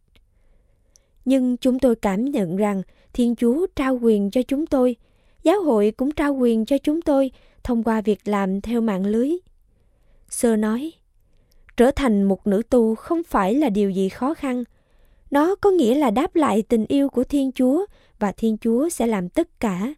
Nhưng 1.25 1.57
chúng 1.57 1.79
tôi 1.79 1.97
cảm 1.97 2.25
nhận 2.25 2.57
rằng 2.57 2.83
Thiên 3.13 3.37
Chúa 3.37 3.67
trao 3.77 3.99
quyền 4.03 4.31
cho 4.31 4.43
chúng 4.43 4.67
tôi, 4.67 4.97
giáo 5.43 5.63
hội 5.63 5.93
cũng 5.97 6.13
trao 6.13 6.35
quyền 6.35 6.65
cho 6.65 6.79
chúng 6.79 7.03
tôi 7.03 7.31
thông 7.65 7.83
qua 7.83 8.01
việc 8.01 8.29
làm 8.29 8.61
theo 8.61 8.81
mạng 8.81 9.07
lưới. 9.07 9.31
Sơ 10.31 10.57
nói, 10.57 10.93
trở 11.77 11.91
thành 11.91 12.23
một 12.23 12.47
nữ 12.47 12.63
tu 12.71 12.95
không 12.95 13.23
phải 13.23 13.55
là 13.55 13.69
điều 13.69 13.91
gì 13.91 14.09
khó 14.09 14.35
khăn. 14.35 14.65
Nó 15.31 15.55
có 15.55 15.71
nghĩa 15.71 15.95
là 15.95 16.11
đáp 16.11 16.37
lại 16.37 16.63
tình 16.63 16.87
yêu 16.89 17.09
của 17.09 17.25
Thiên 17.25 17.53
Chúa 17.53 17.85
và 18.19 18.33
Thiên 18.33 18.59
Chúa 18.59 18.89
sẽ 18.89 19.07
làm 19.07 19.29
tất 19.29 19.61
cả. 19.61 19.95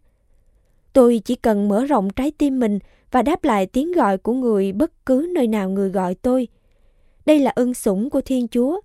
Tôi 0.93 1.21
chỉ 1.25 1.35
cần 1.35 1.69
mở 1.69 1.85
rộng 1.85 2.09
trái 2.09 2.31
tim 2.31 2.59
mình 2.59 2.79
và 3.11 3.21
đáp 3.21 3.43
lại 3.43 3.65
tiếng 3.65 3.91
gọi 3.91 4.17
của 4.17 4.33
người 4.33 4.71
bất 4.71 5.05
cứ 5.05 5.31
nơi 5.33 5.47
nào 5.47 5.69
người 5.69 5.89
gọi 5.89 6.15
tôi. 6.15 6.47
Đây 7.25 7.39
là 7.39 7.51
ân 7.55 7.73
sủng 7.73 8.09
của 8.09 8.21
Thiên 8.21 8.47
Chúa. 8.47 8.81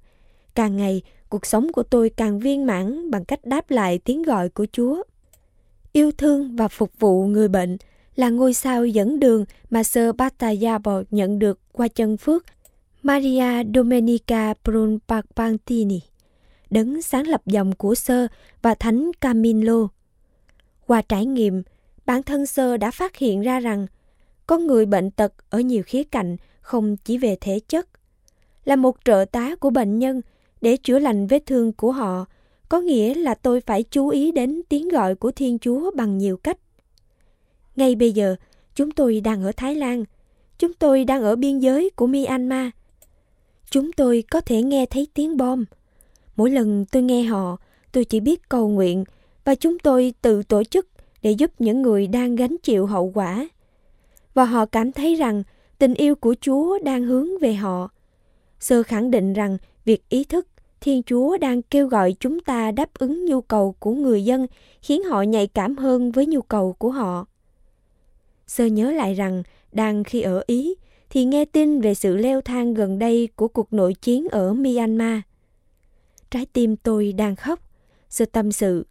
Càng 0.55 0.77
ngày, 0.77 1.03
cuộc 1.29 1.47
sống 1.47 1.73
của 1.73 1.83
tôi 1.83 2.11
càng 2.11 2.39
viên 2.39 2.67
mãn 2.67 3.11
bằng 3.11 3.25
cách 3.25 3.45
đáp 3.45 3.71
lại 3.71 3.99
tiếng 3.99 4.23
gọi 4.23 4.49
của 4.49 4.67
Chúa. 4.73 5.03
Yêu 5.93 6.13
thương 6.13 6.57
và 6.57 6.69
phục 6.69 6.91
vụ 6.99 7.27
người 7.27 7.49
bệnh 7.49 7.77
là 8.17 8.29
ngôi 8.29 8.55
sao 8.55 8.87
dẫn 8.87 9.21
đường 9.21 9.45
mà 9.71 9.83
Sơ 9.83 10.13
Battayabo 10.13 11.03
nhận 11.11 11.39
được 11.39 11.59
qua 11.73 11.89
chân 11.89 12.17
phước 12.17 12.45
Maria 13.05 13.65
Domenica 13.75 14.55
Brunpapantini, 14.65 16.01
đấng 16.71 17.03
sáng 17.03 17.27
lập 17.27 17.43
dòng 17.47 17.73
của 17.73 17.95
Sơ 17.95 18.27
và 18.63 18.75
Thánh 18.75 19.11
Camillo. 19.21 19.89
Qua 20.87 21.03
trải 21.03 21.27
nghiệm, 21.27 21.63
bản 22.07 22.23
thân 22.23 22.47
Sơ 22.47 22.77
đã 22.77 22.91
phát 22.91 23.17
hiện 23.17 23.41
ra 23.41 23.61
rằng 23.61 23.87
con 24.47 24.67
người 24.67 24.87
bệnh 24.87 25.11
tật 25.11 25.33
ở 25.51 25.61
nhiều 25.61 25.83
khía 25.87 26.05
cạnh 26.05 26.37
không 26.61 26.97
chỉ 26.97 27.19
về 27.19 27.37
thể 27.41 27.61
chất. 27.69 27.89
Là 28.65 28.77
một 28.77 28.97
trợ 29.05 29.25
tá 29.33 29.55
của 29.55 29.71
bệnh 29.71 29.99
nhân 29.99 30.21
để 30.61 30.77
chữa 30.77 30.99
lành 30.99 31.27
vết 31.27 31.47
thương 31.47 31.73
của 31.73 31.93
họ, 31.93 32.25
có 32.69 32.81
nghĩa 32.81 33.15
là 33.15 33.35
tôi 33.35 33.61
phải 33.61 33.83
chú 33.83 34.09
ý 34.09 34.33
đến 34.33 34.63
tiếng 34.69 34.89
gọi 34.89 35.15
của 35.15 35.31
Thiên 35.31 35.59
Chúa 35.59 35.91
bằng 35.91 36.19
nhiều 36.19 36.37
cách. 36.37 36.59
Ngay 37.77 37.95
bây 37.95 38.13
giờ, 38.13 38.37
chúng 38.75 38.91
tôi 38.91 39.21
đang 39.21 39.43
ở 39.43 39.53
Thái 39.57 39.75
Lan. 39.75 40.05
Chúng 40.59 40.73
tôi 40.73 41.05
đang 41.05 41.23
ở 41.23 41.37
biên 41.37 41.59
giới 41.59 41.91
của 41.91 42.07
Myanmar. 42.07 42.69
Chúng 43.73 43.93
tôi 43.93 44.25
có 44.31 44.41
thể 44.41 44.63
nghe 44.63 44.87
thấy 44.87 45.09
tiếng 45.15 45.37
bom. 45.37 45.65
Mỗi 46.37 46.51
lần 46.51 46.85
tôi 46.85 47.03
nghe 47.03 47.23
họ, 47.23 47.57
tôi 47.93 48.05
chỉ 48.05 48.21
biết 48.21 48.49
cầu 48.49 48.69
nguyện 48.69 49.05
và 49.45 49.55
chúng 49.55 49.79
tôi 49.79 50.15
tự 50.23 50.43
tổ 50.43 50.65
chức 50.65 50.89
để 51.23 51.31
giúp 51.31 51.51
những 51.59 51.83
người 51.83 52.07
đang 52.07 52.37
gánh 52.37 52.57
chịu 52.63 52.87
hậu 52.87 53.13
quả. 53.15 53.49
Và 54.35 54.45
họ 54.45 54.67
cảm 54.67 54.93
thấy 54.93 55.15
rằng 55.15 55.43
tình 55.79 55.95
yêu 55.95 56.15
của 56.15 56.35
Chúa 56.41 56.79
đang 56.79 57.03
hướng 57.03 57.39
về 57.39 57.55
họ. 57.55 57.91
Sơ 58.61 58.83
khẳng 58.83 59.11
định 59.11 59.33
rằng 59.33 59.59
việc 59.85 60.09
ý 60.09 60.25
thức 60.25 60.47
Thiên 60.81 61.03
Chúa 61.03 61.39
đang 61.39 61.63
kêu 61.63 61.87
gọi 61.87 62.15
chúng 62.21 62.41
ta 62.41 62.71
đáp 62.71 62.95
ứng 62.95 63.25
nhu 63.25 63.41
cầu 63.41 63.75
của 63.79 63.95
người 63.95 64.25
dân 64.25 64.47
khiến 64.83 65.03
họ 65.03 65.23
nhạy 65.23 65.47
cảm 65.47 65.77
hơn 65.77 66.13
với 66.13 66.27
nhu 66.27 66.43
cầu 66.43 66.73
của 66.73 66.91
họ. 66.91 67.27
Sơ 68.47 68.67
nhớ 68.67 68.91
lại 68.91 69.15
rằng 69.15 69.43
đang 69.73 70.05
khi 70.05 70.21
ở 70.21 70.43
Ý 70.47 70.75
thì 71.13 71.25
nghe 71.25 71.45
tin 71.45 71.81
về 71.81 71.95
sự 71.95 72.17
leo 72.17 72.41
thang 72.41 72.75
gần 72.75 72.99
đây 72.99 73.29
của 73.37 73.49
cuộc 73.49 73.73
nội 73.73 73.95
chiến 73.95 74.27
ở 74.31 74.53
Myanmar. 74.53 75.21
Trái 76.31 76.47
tim 76.47 76.77
tôi 76.77 77.13
đang 77.13 77.37
khóc, 77.37 77.61
sơ 78.09 78.25
tâm 78.25 78.53
sự. 78.53 78.87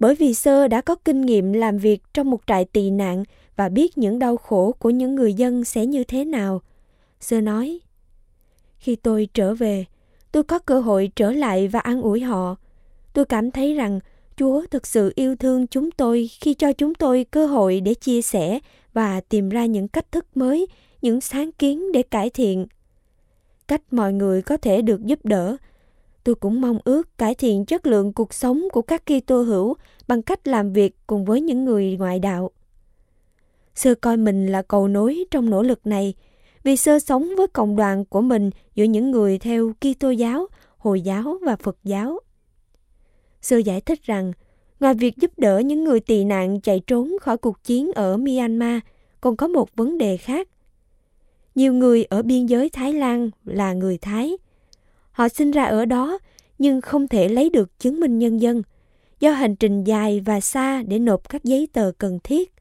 Bởi 0.00 0.14
vì 0.14 0.34
sơ 0.34 0.68
đã 0.68 0.80
có 0.80 0.94
kinh 0.94 1.20
nghiệm 1.20 1.52
làm 1.52 1.78
việc 1.78 2.02
trong 2.14 2.30
một 2.30 2.40
trại 2.46 2.64
tị 2.64 2.90
nạn 2.90 3.24
và 3.56 3.68
biết 3.68 3.98
những 3.98 4.18
đau 4.18 4.36
khổ 4.36 4.74
của 4.78 4.90
những 4.90 5.14
người 5.14 5.34
dân 5.34 5.64
sẽ 5.64 5.86
như 5.86 6.04
thế 6.04 6.24
nào. 6.24 6.62
Sơ 7.20 7.40
nói, 7.40 7.80
khi 8.78 8.96
tôi 8.96 9.28
trở 9.34 9.54
về, 9.54 9.84
tôi 10.32 10.42
có 10.42 10.58
cơ 10.58 10.80
hội 10.80 11.10
trở 11.16 11.32
lại 11.32 11.68
và 11.68 11.80
an 11.80 12.02
ủi 12.02 12.20
họ. 12.20 12.56
Tôi 13.12 13.24
cảm 13.24 13.50
thấy 13.50 13.74
rằng 13.74 14.00
Chúa 14.36 14.62
thực 14.70 14.86
sự 14.86 15.12
yêu 15.14 15.36
thương 15.36 15.66
chúng 15.66 15.90
tôi 15.90 16.30
khi 16.40 16.54
cho 16.54 16.72
chúng 16.72 16.94
tôi 16.94 17.26
cơ 17.30 17.46
hội 17.46 17.80
để 17.80 17.94
chia 17.94 18.22
sẻ 18.22 18.58
và 18.92 19.20
tìm 19.20 19.48
ra 19.48 19.66
những 19.66 19.88
cách 19.88 20.12
thức 20.12 20.26
mới, 20.36 20.66
những 21.04 21.20
sáng 21.20 21.52
kiến 21.52 21.92
để 21.92 22.02
cải 22.02 22.30
thiện. 22.30 22.66
Cách 23.68 23.82
mọi 23.90 24.12
người 24.12 24.42
có 24.42 24.56
thể 24.56 24.82
được 24.82 25.02
giúp 25.04 25.18
đỡ. 25.24 25.56
Tôi 26.24 26.34
cũng 26.34 26.60
mong 26.60 26.78
ước 26.84 27.18
cải 27.18 27.34
thiện 27.34 27.64
chất 27.64 27.86
lượng 27.86 28.12
cuộc 28.12 28.34
sống 28.34 28.62
của 28.72 28.82
các 28.82 29.02
Kitô 29.06 29.42
hữu 29.42 29.74
bằng 30.08 30.22
cách 30.22 30.48
làm 30.48 30.72
việc 30.72 30.96
cùng 31.06 31.24
với 31.24 31.40
những 31.40 31.64
người 31.64 31.96
ngoại 31.98 32.18
đạo. 32.18 32.50
Sơ 33.74 33.94
coi 33.94 34.16
mình 34.16 34.46
là 34.46 34.62
cầu 34.62 34.88
nối 34.88 35.24
trong 35.30 35.50
nỗ 35.50 35.62
lực 35.62 35.86
này, 35.86 36.14
vì 36.62 36.76
sơ 36.76 36.98
sống 36.98 37.28
với 37.36 37.46
cộng 37.46 37.76
đoàn 37.76 38.04
của 38.04 38.20
mình 38.20 38.50
giữa 38.74 38.84
những 38.84 39.10
người 39.10 39.38
theo 39.38 39.72
Kitô 39.80 40.10
giáo, 40.10 40.46
Hồi 40.76 41.00
giáo 41.00 41.38
và 41.42 41.56
Phật 41.56 41.76
giáo. 41.84 42.20
Sơ 43.42 43.56
giải 43.56 43.80
thích 43.80 44.02
rằng, 44.02 44.32
ngoài 44.80 44.94
việc 44.94 45.16
giúp 45.16 45.30
đỡ 45.36 45.58
những 45.58 45.84
người 45.84 46.00
tị 46.00 46.24
nạn 46.24 46.60
chạy 46.60 46.80
trốn 46.80 47.12
khỏi 47.20 47.36
cuộc 47.36 47.64
chiến 47.64 47.92
ở 47.94 48.16
Myanmar, 48.16 48.78
còn 49.20 49.36
có 49.36 49.48
một 49.48 49.76
vấn 49.76 49.98
đề 49.98 50.16
khác. 50.16 50.48
Nhiều 51.54 51.72
người 51.72 52.04
ở 52.04 52.22
biên 52.22 52.46
giới 52.46 52.68
Thái 52.68 52.92
Lan 52.92 53.30
là 53.44 53.72
người 53.72 53.98
Thái. 53.98 54.36
Họ 55.12 55.28
sinh 55.28 55.50
ra 55.50 55.64
ở 55.64 55.84
đó 55.84 56.18
nhưng 56.58 56.80
không 56.80 57.08
thể 57.08 57.28
lấy 57.28 57.50
được 57.50 57.78
chứng 57.78 58.00
minh 58.00 58.18
nhân 58.18 58.40
dân 58.40 58.62
do 59.20 59.30
hành 59.30 59.56
trình 59.56 59.84
dài 59.84 60.20
và 60.20 60.40
xa 60.40 60.82
để 60.82 60.98
nộp 60.98 61.28
các 61.28 61.44
giấy 61.44 61.68
tờ 61.72 61.92
cần 61.98 62.18
thiết. 62.24 62.52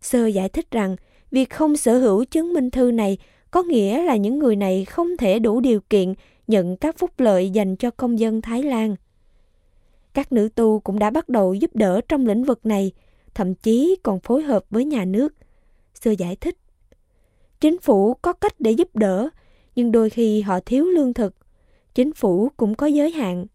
Sơ 0.00 0.26
giải 0.26 0.48
thích 0.48 0.70
rằng 0.70 0.96
việc 1.30 1.50
không 1.50 1.76
sở 1.76 1.98
hữu 1.98 2.24
chứng 2.24 2.52
minh 2.52 2.70
thư 2.70 2.90
này 2.90 3.18
có 3.50 3.62
nghĩa 3.62 4.02
là 4.02 4.16
những 4.16 4.38
người 4.38 4.56
này 4.56 4.84
không 4.84 5.16
thể 5.16 5.38
đủ 5.38 5.60
điều 5.60 5.80
kiện 5.80 6.14
nhận 6.46 6.76
các 6.76 6.98
phúc 6.98 7.10
lợi 7.18 7.50
dành 7.50 7.76
cho 7.76 7.90
công 7.90 8.18
dân 8.18 8.42
Thái 8.42 8.62
Lan. 8.62 8.96
Các 10.14 10.32
nữ 10.32 10.48
tu 10.54 10.80
cũng 10.80 10.98
đã 10.98 11.10
bắt 11.10 11.28
đầu 11.28 11.54
giúp 11.54 11.76
đỡ 11.76 12.00
trong 12.08 12.26
lĩnh 12.26 12.44
vực 12.44 12.66
này, 12.66 12.92
thậm 13.34 13.54
chí 13.54 13.96
còn 14.02 14.20
phối 14.20 14.42
hợp 14.42 14.64
với 14.70 14.84
nhà 14.84 15.04
nước. 15.04 15.34
Sơ 15.94 16.10
giải 16.10 16.36
thích. 16.36 16.56
Chính 17.60 17.80
phủ 17.80 18.14
có 18.14 18.32
cách 18.32 18.60
để 18.60 18.70
giúp 18.70 18.96
đỡ, 18.96 19.28
nhưng 19.76 19.92
đôi 19.92 20.10
khi 20.10 20.40
họ 20.40 20.60
thiếu 20.60 20.84
lương 20.84 21.14
thực. 21.14 21.34
Chính 21.94 22.12
phủ 22.12 22.48
cũng 22.56 22.74
có 22.74 22.86
giới 22.86 23.10
hạn. 23.10 23.46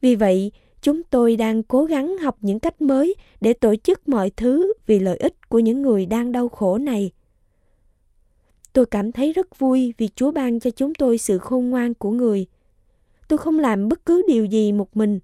Vì 0.00 0.14
vậy, 0.14 0.52
chúng 0.82 1.02
tôi 1.02 1.36
đang 1.36 1.62
cố 1.62 1.84
gắng 1.84 2.18
học 2.18 2.38
những 2.40 2.60
cách 2.60 2.82
mới 2.82 3.14
để 3.40 3.52
tổ 3.52 3.74
chức 3.76 4.08
mọi 4.08 4.30
thứ 4.30 4.72
vì 4.86 4.98
lợi 4.98 5.16
ích 5.16 5.48
của 5.48 5.58
những 5.58 5.82
người 5.82 6.06
đang 6.06 6.32
đau 6.32 6.48
khổ 6.48 6.78
này. 6.78 7.10
Tôi 8.72 8.86
cảm 8.86 9.12
thấy 9.12 9.32
rất 9.32 9.58
vui 9.58 9.94
vì 9.98 10.08
Chúa 10.16 10.30
ban 10.30 10.60
cho 10.60 10.70
chúng 10.70 10.94
tôi 10.94 11.18
sự 11.18 11.38
khôn 11.38 11.70
ngoan 11.70 11.94
của 11.94 12.10
người. 12.10 12.46
Tôi 13.28 13.38
không 13.38 13.58
làm 13.58 13.88
bất 13.88 14.06
cứ 14.06 14.22
điều 14.28 14.44
gì 14.44 14.72
một 14.72 14.96
mình. 14.96 15.20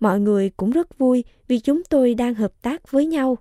Mọi 0.00 0.20
người 0.20 0.50
cũng 0.56 0.70
rất 0.70 0.98
vui 0.98 1.24
vì 1.48 1.58
chúng 1.58 1.82
tôi 1.84 2.14
đang 2.14 2.34
hợp 2.34 2.62
tác 2.62 2.90
với 2.90 3.06
nhau. 3.06 3.38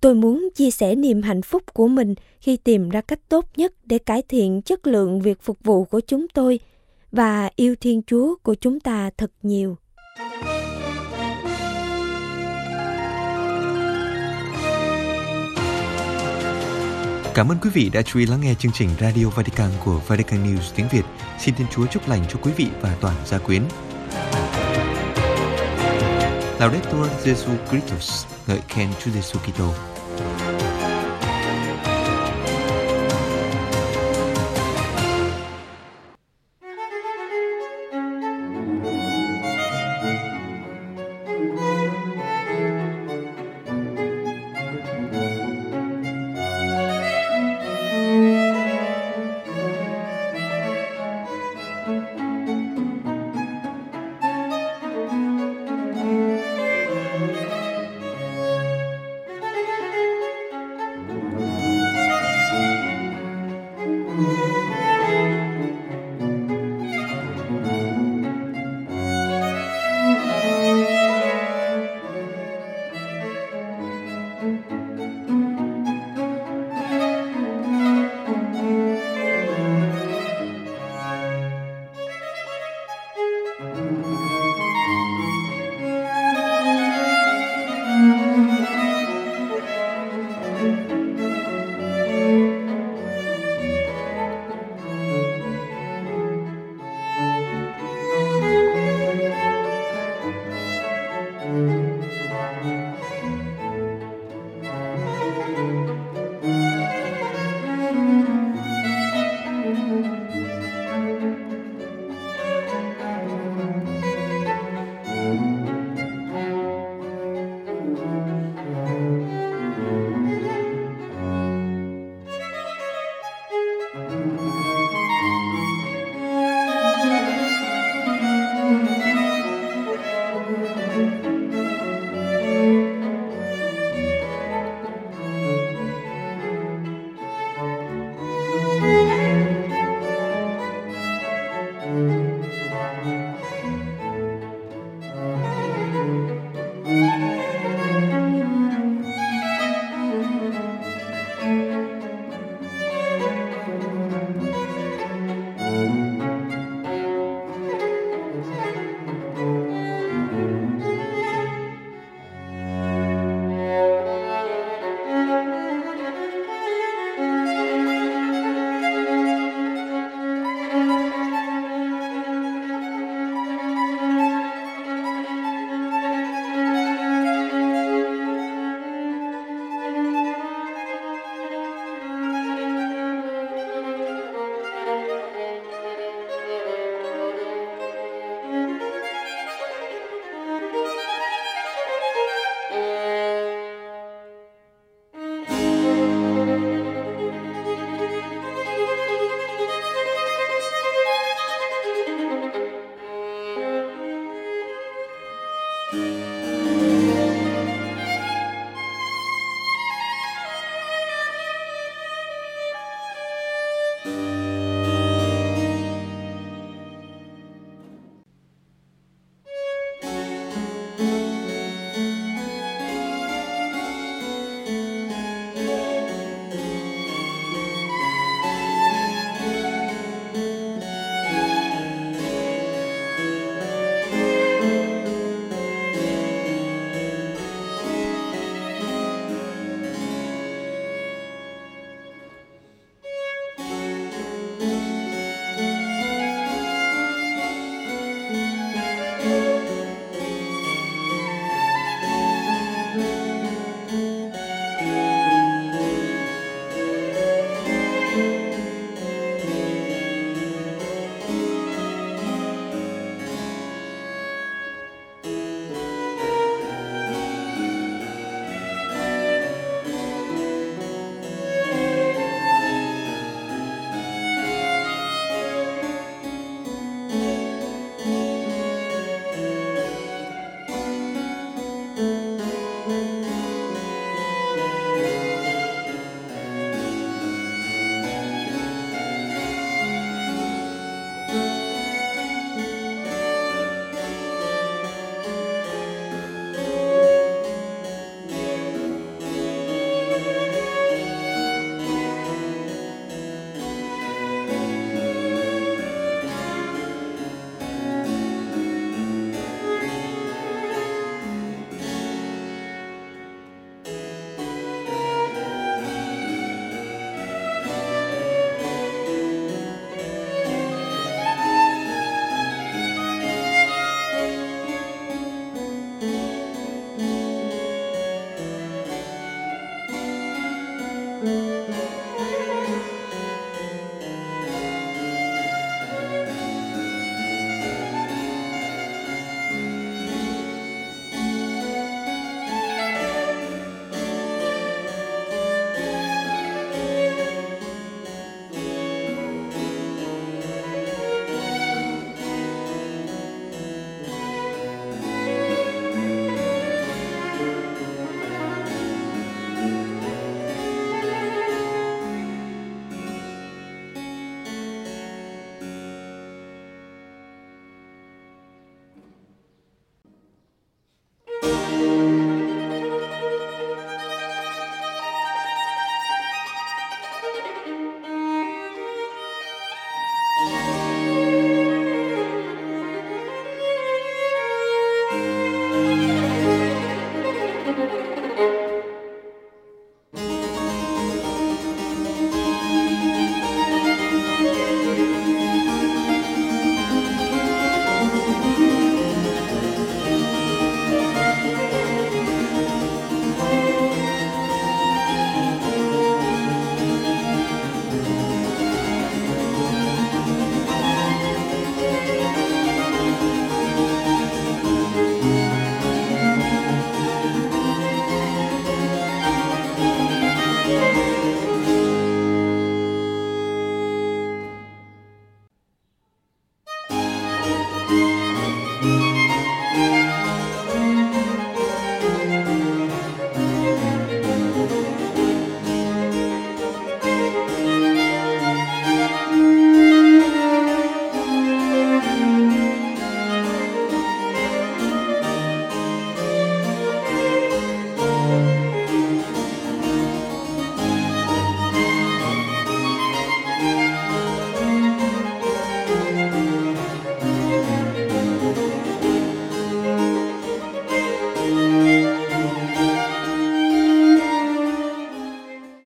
Tôi 0.00 0.14
muốn 0.14 0.48
chia 0.54 0.70
sẻ 0.70 0.94
niềm 0.94 1.22
hạnh 1.22 1.42
phúc 1.42 1.62
của 1.74 1.88
mình 1.88 2.14
khi 2.40 2.56
tìm 2.56 2.88
ra 2.88 3.00
cách 3.00 3.20
tốt 3.28 3.44
nhất 3.56 3.72
để 3.84 3.98
cải 3.98 4.22
thiện 4.28 4.62
chất 4.62 4.86
lượng 4.86 5.20
việc 5.20 5.42
phục 5.42 5.58
vụ 5.64 5.84
của 5.84 6.00
chúng 6.00 6.26
tôi 6.28 6.60
và 7.12 7.50
yêu 7.56 7.74
Thiên 7.80 8.02
Chúa 8.06 8.34
của 8.42 8.54
chúng 8.54 8.80
ta 8.80 9.10
thật 9.18 9.30
nhiều. 9.42 9.76
Cảm 17.34 17.48
ơn 17.48 17.58
quý 17.62 17.70
vị 17.74 17.90
đã 17.92 18.02
chú 18.02 18.18
ý 18.18 18.26
lắng 18.26 18.40
nghe 18.40 18.54
chương 18.58 18.72
trình 18.72 18.88
Radio 19.00 19.26
Vatican 19.26 19.70
của 19.84 20.00
Vatican 20.06 20.44
News 20.44 20.72
tiếng 20.76 20.86
Việt. 20.92 21.04
Xin 21.38 21.54
Thiên 21.54 21.66
Chúa 21.70 21.86
chúc 21.86 22.08
lành 22.08 22.24
cho 22.28 22.38
quý 22.42 22.52
vị 22.56 22.66
và 22.80 22.96
toàn 23.00 23.14
gia 23.26 23.38
quyến. 23.38 23.62
Laudetur 26.60 27.06
Jesu 27.24 27.50
Christus, 27.70 28.26
ngợi 28.46 28.58
khen 28.68 28.88
Chúa 29.04 29.10
Giêsu 29.10 29.38
Kitô. 29.38 29.89